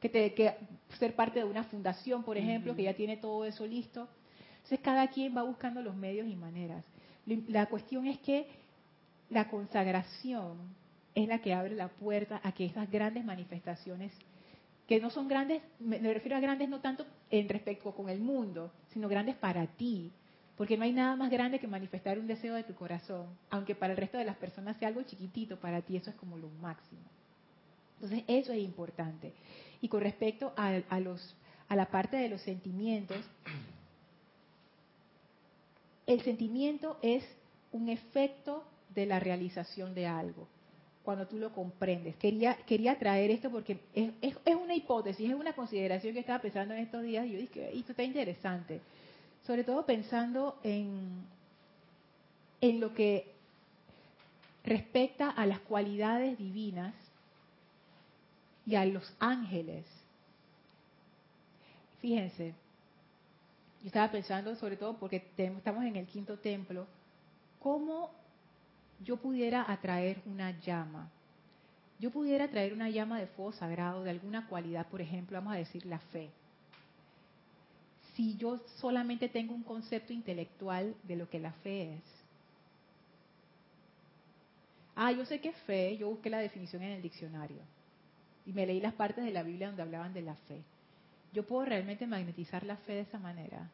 [0.00, 0.54] Que, te, que
[0.98, 4.08] ser parte de una fundación, por ejemplo, que ya tiene todo eso listo.
[4.66, 6.84] Entonces cada quien va buscando los medios y maneras.
[7.46, 8.48] La cuestión es que
[9.30, 10.58] la consagración
[11.14, 14.12] es la que abre la puerta a que esas grandes manifestaciones,
[14.88, 18.72] que no son grandes, me refiero a grandes no tanto en respecto con el mundo,
[18.92, 20.10] sino grandes para ti,
[20.56, 23.92] porque no hay nada más grande que manifestar un deseo de tu corazón, aunque para
[23.92, 27.02] el resto de las personas sea algo chiquitito, para ti eso es como lo máximo.
[28.00, 29.32] Entonces eso es importante.
[29.80, 31.36] Y con respecto a, los,
[31.68, 33.18] a la parte de los sentimientos,
[36.06, 37.24] el sentimiento es
[37.72, 40.46] un efecto de la realización de algo
[41.06, 42.16] cuando tú lo comprendes.
[42.16, 46.74] Quería, quería traer esto porque es, es, una hipótesis, es una consideración que estaba pensando
[46.74, 48.80] en estos días y yo dije, esto está interesante.
[49.46, 51.24] Sobre todo pensando en,
[52.60, 53.32] en lo que
[54.64, 56.92] respecta a las cualidades divinas
[58.66, 59.84] y a los ángeles.
[62.00, 62.52] Fíjense,
[63.86, 66.88] yo estaba pensando sobre todo porque estamos en el quinto templo,
[67.60, 68.10] cómo
[68.98, 71.08] yo pudiera atraer una llama.
[72.00, 75.58] Yo pudiera traer una llama de fuego sagrado de alguna cualidad, por ejemplo, vamos a
[75.58, 76.30] decir la fe.
[78.16, 82.02] Si yo solamente tengo un concepto intelectual de lo que la fe es.
[84.96, 87.58] Ah, yo sé que fe, yo busqué la definición en el diccionario
[88.46, 90.60] y me leí las partes de la Biblia donde hablaban de la fe.
[91.32, 93.70] Yo puedo realmente magnetizar la fe de esa manera.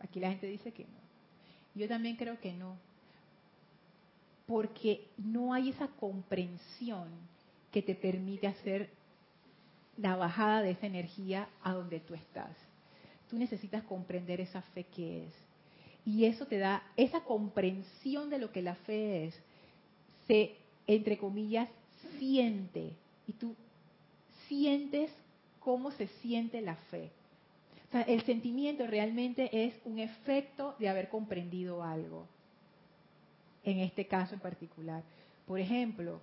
[0.00, 0.98] Aquí la gente dice que no.
[1.74, 2.76] Yo también creo que no.
[4.46, 7.08] Porque no hay esa comprensión
[7.72, 8.90] que te permite hacer
[9.96, 12.56] la bajada de esa energía a donde tú estás.
[13.28, 15.34] Tú necesitas comprender esa fe que es.
[16.04, 19.42] Y eso te da, esa comprensión de lo que la fe es,
[20.28, 20.54] se,
[20.86, 21.68] entre comillas,
[22.18, 22.92] siente.
[23.26, 23.56] Y tú
[24.48, 25.10] sientes
[25.60, 27.10] cómo se siente la fe
[28.06, 32.26] el sentimiento realmente es un efecto de haber comprendido algo.
[33.64, 35.02] En este caso en particular.
[35.46, 36.20] Por ejemplo,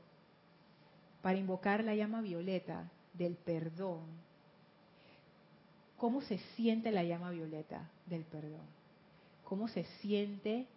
[1.22, 4.02] para invocar la llama violeta del perdón,
[5.98, 8.66] ¿cómo se siente la llama violeta del perdón?
[9.46, 10.68] ¿Cómo se siente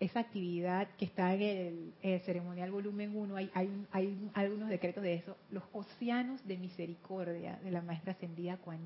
[0.00, 3.36] esa actividad que está en el, ceremonial volumen 1?
[3.36, 5.36] Hay, hay, hay, algunos decretos de eso.
[5.50, 8.80] Los océanos de misericordia de la maestra ascendida Kuan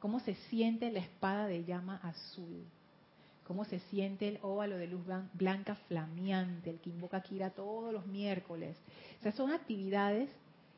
[0.00, 2.64] cómo se siente la espada de llama azul,
[3.46, 5.02] cómo se siente el óvalo de luz
[5.34, 8.76] blanca flameante, el que invoca Kira todos los miércoles.
[9.20, 10.28] O sea, son actividades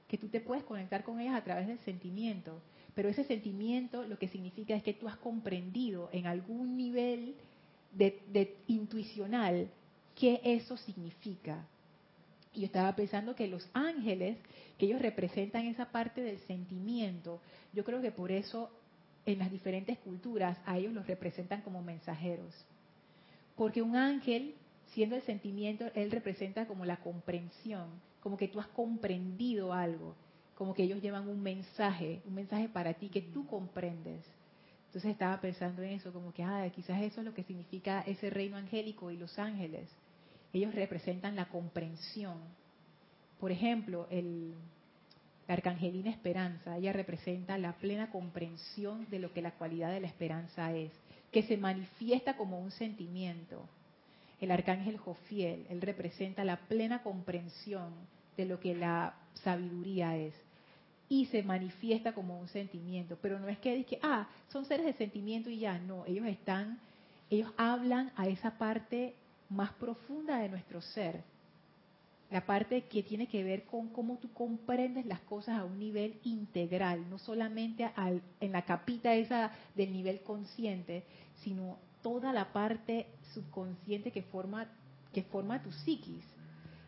[0.09, 2.61] que tú te puedes conectar con ellas a través del sentimiento,
[2.95, 7.37] pero ese sentimiento lo que significa es que tú has comprendido en algún nivel
[7.93, 9.69] de, intuicional
[10.19, 11.67] qué eso significa.
[12.55, 14.37] Y yo estaba pensando que los ángeles,
[14.79, 17.41] que ellos representan esa parte del sentimiento,
[17.73, 18.71] yo creo que por eso
[19.25, 22.53] en las diferentes culturas a ellos los representan como mensajeros.
[23.57, 24.55] Porque un ángel,
[24.89, 27.89] siendo el sentimiento, él representa como la comprensión,
[28.21, 30.15] como que tú has comprendido algo,
[30.55, 34.25] como que ellos llevan un mensaje, un mensaje para ti que tú comprendes.
[34.93, 38.29] Entonces estaba pensando en eso, como que ah, quizás eso es lo que significa ese
[38.29, 39.89] reino angélico y los ángeles.
[40.53, 42.37] Ellos representan la comprensión.
[43.41, 44.53] Por ejemplo, el,
[45.49, 50.09] la arcangelina esperanza, ella representa la plena comprensión de lo que la cualidad de la
[50.09, 50.93] esperanza es,
[51.31, 53.67] que se manifiesta como un sentimiento.
[54.43, 57.95] El arcángel Jofiel, él representa la plena comprensión
[58.37, 60.35] de lo que la sabiduría es
[61.13, 64.95] y se manifiesta como un sentimiento, pero no es que diga, ah, son seres de
[64.95, 66.81] sentimiento y ya, no, ellos están,
[67.29, 69.15] ellos hablan a esa parte
[69.51, 71.23] más profunda de nuestro ser,
[72.31, 76.19] la parte que tiene que ver con cómo tú comprendes las cosas a un nivel
[76.25, 77.91] integral, no solamente
[78.41, 81.05] en la capita esa del nivel consciente,
[81.43, 84.67] sino toda la parte subconsciente que forma,
[85.13, 86.25] que forma tu psiquis.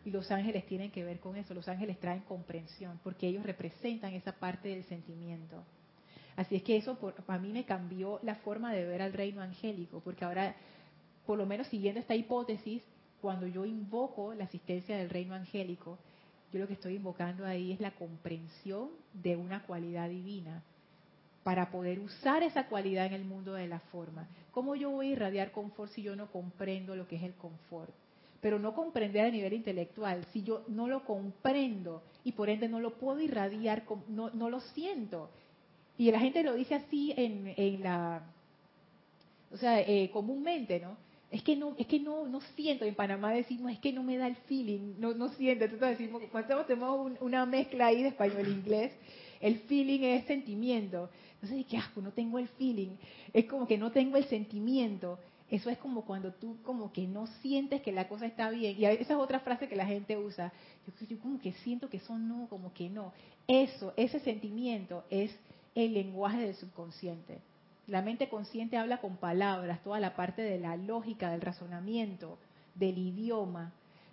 [0.05, 4.13] Y los ángeles tienen que ver con eso, los ángeles traen comprensión, porque ellos representan
[4.13, 5.63] esa parte del sentimiento.
[6.37, 6.97] Así es que eso
[7.27, 10.55] para mí me cambió la forma de ver al reino angélico, porque ahora,
[11.27, 12.83] por lo menos siguiendo esta hipótesis,
[13.21, 15.99] cuando yo invoco la asistencia del reino angélico,
[16.53, 20.63] yo lo que estoy invocando ahí es la comprensión de una cualidad divina
[21.43, 24.29] para poder usar esa cualidad en el mundo de la forma.
[24.51, 27.93] ¿Cómo yo voy a irradiar confort si yo no comprendo lo que es el confort?
[28.45, 30.23] Pero no comprender a nivel intelectual.
[30.31, 34.61] Si yo no lo comprendo y por ende no lo puedo irradiar, no, no lo
[34.61, 35.31] siento.
[35.97, 38.23] Y la gente lo dice así en, la,
[39.51, 40.95] o sea, eh, comúnmente, ¿no?
[41.31, 42.85] Es que no, es que no, no siento.
[42.85, 45.65] En Panamá decimos, es que no me da el feeling, no, no siento.
[45.65, 48.93] Entonces decimos, cuando tenemos una mezcla ahí de español e inglés,
[49.41, 51.09] el feeling es sentimiento.
[51.41, 52.91] Entonces, qué asco, no tengo el feeling.
[53.33, 55.19] Es como que no tengo el sentimiento.
[55.51, 58.77] Eso es como cuando tú como que no sientes que la cosa está bien.
[58.79, 60.53] Y esa es otra frase que la gente usa.
[61.09, 63.13] Yo, como que siento que eso no, como que no.
[63.47, 65.37] Eso, ese sentimiento es
[65.75, 67.41] el lenguaje del subconsciente.
[67.87, 72.39] La mente consciente habla con palabras, toda la parte de la lógica, del razonamiento,
[72.75, 73.73] del idioma,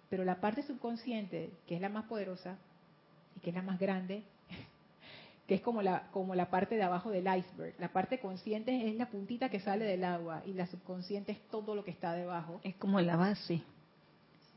[0.10, 2.58] pero la parte subconsciente, que es la más poderosa
[3.38, 4.24] y que es la más grande,
[5.52, 7.76] que es como la, como la parte de abajo del iceberg.
[7.78, 11.76] La parte consciente es la puntita que sale del agua y la subconsciente es todo
[11.76, 12.62] lo que está debajo.
[12.64, 13.62] Es como la base.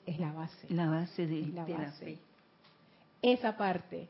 [0.06, 0.68] Es la base.
[0.72, 2.18] La base de, la, base.
[3.20, 4.06] Esa parte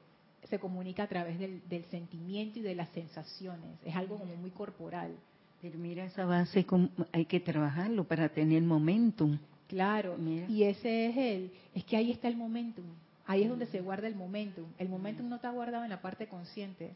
[0.51, 3.78] se comunica a través del, sentimiento y de las sensaciones.
[3.82, 5.16] Es algo como muy corporal.
[5.62, 6.66] Pero mira, esa base
[7.12, 9.39] hay que trabajarlo para tener momentum.
[9.68, 10.18] Claro,
[10.51, 12.85] y ese es el, es que ahí está el momentum.
[13.26, 14.66] Ahí es donde se guarda el momentum.
[14.78, 16.92] El momentum no está guardado en la parte consciente.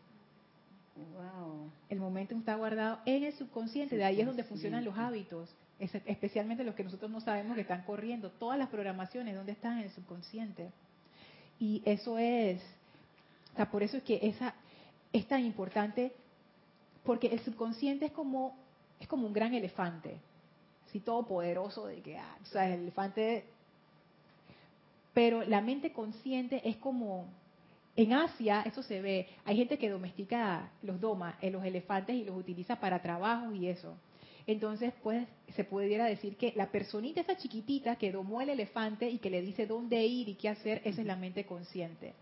[0.96, 1.70] Wow.
[1.88, 3.96] El momentum está guardado en el subconsciente.
[3.96, 5.48] De ahí es donde funcionan los hábitos,
[5.78, 8.30] especialmente los que nosotros no sabemos que están corriendo.
[8.30, 10.70] Todas las programaciones, ¿dónde están en el subconsciente?
[11.58, 12.60] Y eso es
[13.66, 14.54] por eso es que esa
[15.12, 16.12] es tan importante,
[17.04, 18.56] porque el subconsciente es como,
[19.00, 20.20] es como un gran elefante,
[20.86, 23.44] así todopoderoso de que, ah, o sea, el elefante...
[25.18, 27.26] Pero la mente consciente es como,
[27.96, 32.22] en Asia eso se ve, hay gente que domestica los doma, en los elefantes y
[32.22, 33.96] los utiliza para trabajo y eso.
[34.46, 39.18] Entonces, pues, se pudiera decir que la personita esa chiquitita que domó el elefante y
[39.18, 42.14] que le dice dónde ir y qué hacer, esa es la mente consciente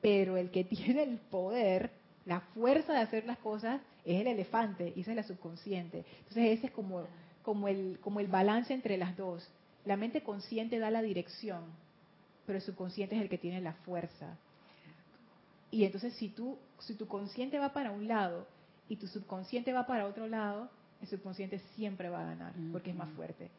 [0.00, 1.90] pero el que tiene el poder,
[2.24, 6.04] la fuerza de hacer las cosas, es el elefante, y esa es la subconsciente.
[6.20, 7.04] Entonces ese es como,
[7.42, 9.46] como, el, como el balance entre las dos.
[9.84, 11.64] La mente consciente da la dirección,
[12.46, 14.36] pero el subconsciente es el que tiene la fuerza.
[15.70, 18.46] Y entonces si tú, si tu consciente va para un lado
[18.88, 20.70] y tu subconsciente va para otro lado,
[21.00, 23.50] el subconsciente siempre va a ganar, porque es más fuerte.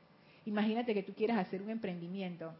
[0.45, 2.53] Imagínate que tú quieras hacer un emprendimiento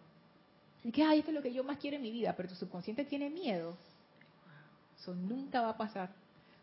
[0.84, 2.56] y que, ay, esto es lo que yo más quiero en mi vida, pero tu
[2.56, 3.76] subconsciente tiene miedo.
[5.00, 6.12] Eso nunca va a pasar.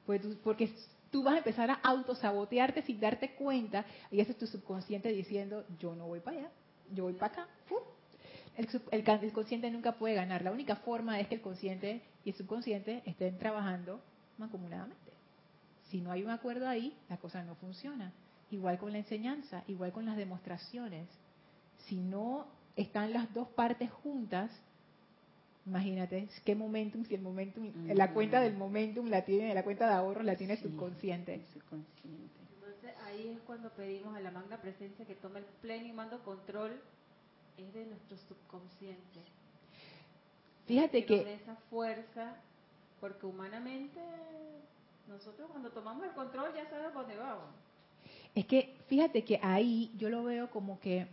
[0.07, 0.71] Porque tú, porque
[1.11, 5.65] tú vas a empezar a autosabotearte sin darte cuenta, y ese es tu subconsciente diciendo,
[5.79, 6.51] yo no voy para allá,
[6.93, 7.49] yo voy para acá.
[8.57, 10.43] El, el, consciente nunca puede ganar.
[10.43, 14.01] La única forma es que el consciente y el subconsciente estén trabajando
[14.39, 15.13] mancomunadamente.
[15.91, 18.13] Si no hay un acuerdo ahí, la cosa no funciona.
[18.51, 21.09] Igual con la enseñanza, igual con las demostraciones.
[21.87, 22.47] Si no
[22.77, 24.51] están las dos partes juntas,
[25.67, 29.95] imagínate qué momentum, si el momentum, la cuenta del momentum la tiene, la cuenta de
[29.95, 31.35] ahorro la tiene subconsciente.
[31.35, 36.23] Entonces ahí es cuando pedimos a la magna presencia que tome el pleno y mando
[36.23, 36.81] control,
[37.59, 39.21] es de nuestro subconsciente.
[40.67, 41.25] Fíjate que...
[41.25, 42.37] de esa fuerza,
[43.01, 44.01] porque humanamente
[45.09, 47.45] nosotros cuando tomamos el control ya sabemos dónde vamos.
[48.35, 51.07] Es que fíjate que ahí yo lo veo como que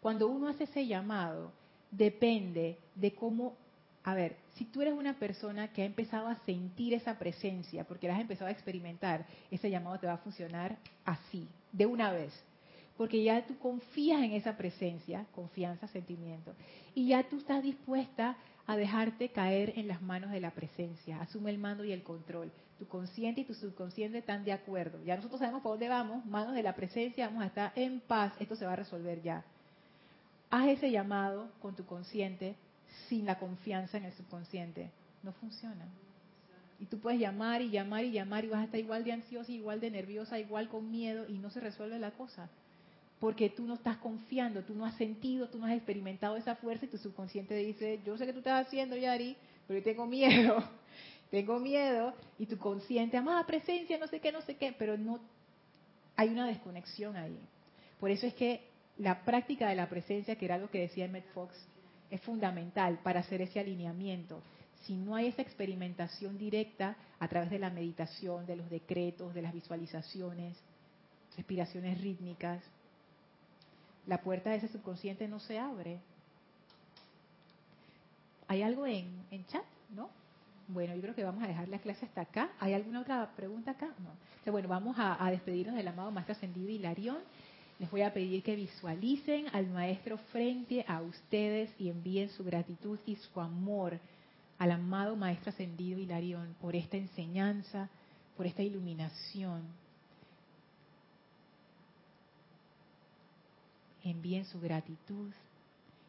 [0.00, 1.52] cuando uno hace ese llamado,
[1.90, 3.54] depende de cómo,
[4.02, 8.08] a ver, si tú eres una persona que ha empezado a sentir esa presencia, porque
[8.08, 12.32] la has empezado a experimentar, ese llamado te va a funcionar así, de una vez.
[13.02, 16.54] Porque ya tú confías en esa presencia, confianza, sentimiento,
[16.94, 21.20] y ya tú estás dispuesta a dejarte caer en las manos de la presencia.
[21.20, 22.52] Asume el mando y el control.
[22.78, 25.02] Tu consciente y tu subconsciente están de acuerdo.
[25.02, 28.34] Ya nosotros sabemos por dónde vamos, manos de la presencia, vamos a estar en paz.
[28.38, 29.44] Esto se va a resolver ya
[30.52, 32.54] haz ese llamado con tu consciente
[33.08, 34.90] sin la confianza en el subconsciente.
[35.22, 35.86] No funciona.
[36.78, 39.50] Y tú puedes llamar y llamar y llamar y vas a estar igual de ansiosa,
[39.50, 42.50] igual de nerviosa, igual con miedo y no se resuelve la cosa.
[43.22, 46.86] Porque tú no estás confiando, tú no has sentido, tú no has experimentado esa fuerza
[46.86, 49.36] y tu subconsciente dice, yo sé que tú estás haciendo, Yari,
[49.68, 50.60] pero yo tengo miedo,
[51.30, 52.14] tengo miedo.
[52.36, 55.20] Y tu consciente, amada presencia, no sé qué, no sé qué, pero no,
[56.16, 57.38] hay una desconexión ahí.
[58.00, 58.68] Por eso es que
[58.98, 61.54] la práctica de la presencia, que era lo que decía Emmett Fox,
[62.10, 64.42] es fundamental para hacer ese alineamiento.
[64.84, 69.42] Si no hay esa experimentación directa a través de la meditación, de los decretos, de
[69.42, 70.56] las visualizaciones,
[71.36, 72.60] respiraciones rítmicas,
[74.06, 76.00] la puerta de ese subconsciente no se abre.
[78.48, 79.06] ¿Hay algo en,
[79.46, 79.64] chat?
[79.94, 80.10] ¿No?
[80.68, 82.50] Bueno, yo creo que vamos a dejar la clase hasta acá.
[82.60, 83.88] ¿Hay alguna otra pregunta acá?
[83.98, 84.52] No.
[84.52, 87.18] bueno, vamos a, a despedirnos del amado Maestro Ascendido Hilarión
[87.78, 92.98] Les voy a pedir que visualicen al Maestro frente a ustedes y envíen su gratitud
[93.06, 93.98] y su amor
[94.58, 97.88] al amado Maestro Ascendido Hilarión por esta enseñanza,
[98.36, 99.62] por esta iluminación.
[104.04, 105.32] Envíen su gratitud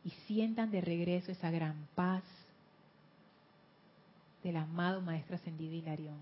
[0.03, 2.23] y sientan de regreso esa gran paz
[4.43, 6.17] del amado Maestro Ascendido Hilarión.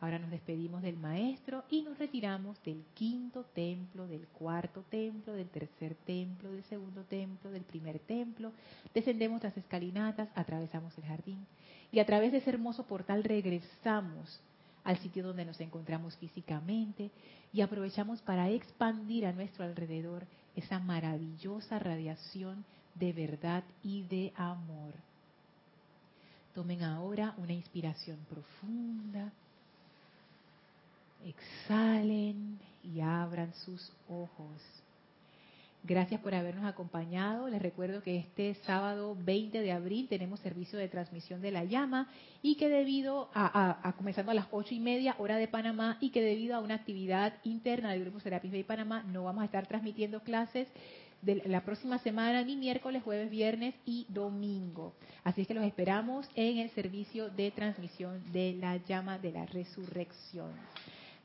[0.00, 5.48] Ahora nos despedimos del Maestro y nos retiramos del quinto templo, del cuarto templo, del
[5.48, 8.52] tercer templo, del segundo templo, del primer templo.
[8.94, 11.44] Descendemos las escalinatas, atravesamos el jardín
[11.90, 14.40] y a través de ese hermoso portal regresamos
[14.84, 17.10] al sitio donde nos encontramos físicamente
[17.52, 20.26] y aprovechamos para expandir a nuestro alrededor
[20.58, 22.64] esa maravillosa radiación
[22.96, 24.92] de verdad y de amor.
[26.52, 29.32] Tomen ahora una inspiración profunda.
[31.24, 34.60] Exhalen y abran sus ojos.
[35.88, 37.48] Gracias por habernos acompañado.
[37.48, 42.10] Les recuerdo que este sábado 20 de abril tenemos servicio de transmisión de la llama
[42.42, 46.20] y que debido a, comenzando a las ocho y media hora de Panamá y que
[46.20, 50.20] debido a una actividad interna del Grupo Serapis Bay Panamá no vamos a estar transmitiendo
[50.22, 50.68] clases
[51.22, 54.92] de la próxima semana, ni miércoles, jueves, viernes y domingo.
[55.24, 59.46] Así es que los esperamos en el servicio de transmisión de la llama de la
[59.46, 60.52] resurrección.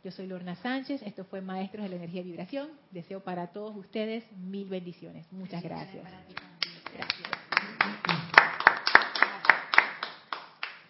[0.04, 2.68] Yo soy Lorna Sánchez, esto fue Maestros de la Energía y Vibración.
[2.92, 5.32] Deseo para todos ustedes mil bendiciones.
[5.32, 6.04] Muchas gracias.
[6.94, 8.03] Gracias.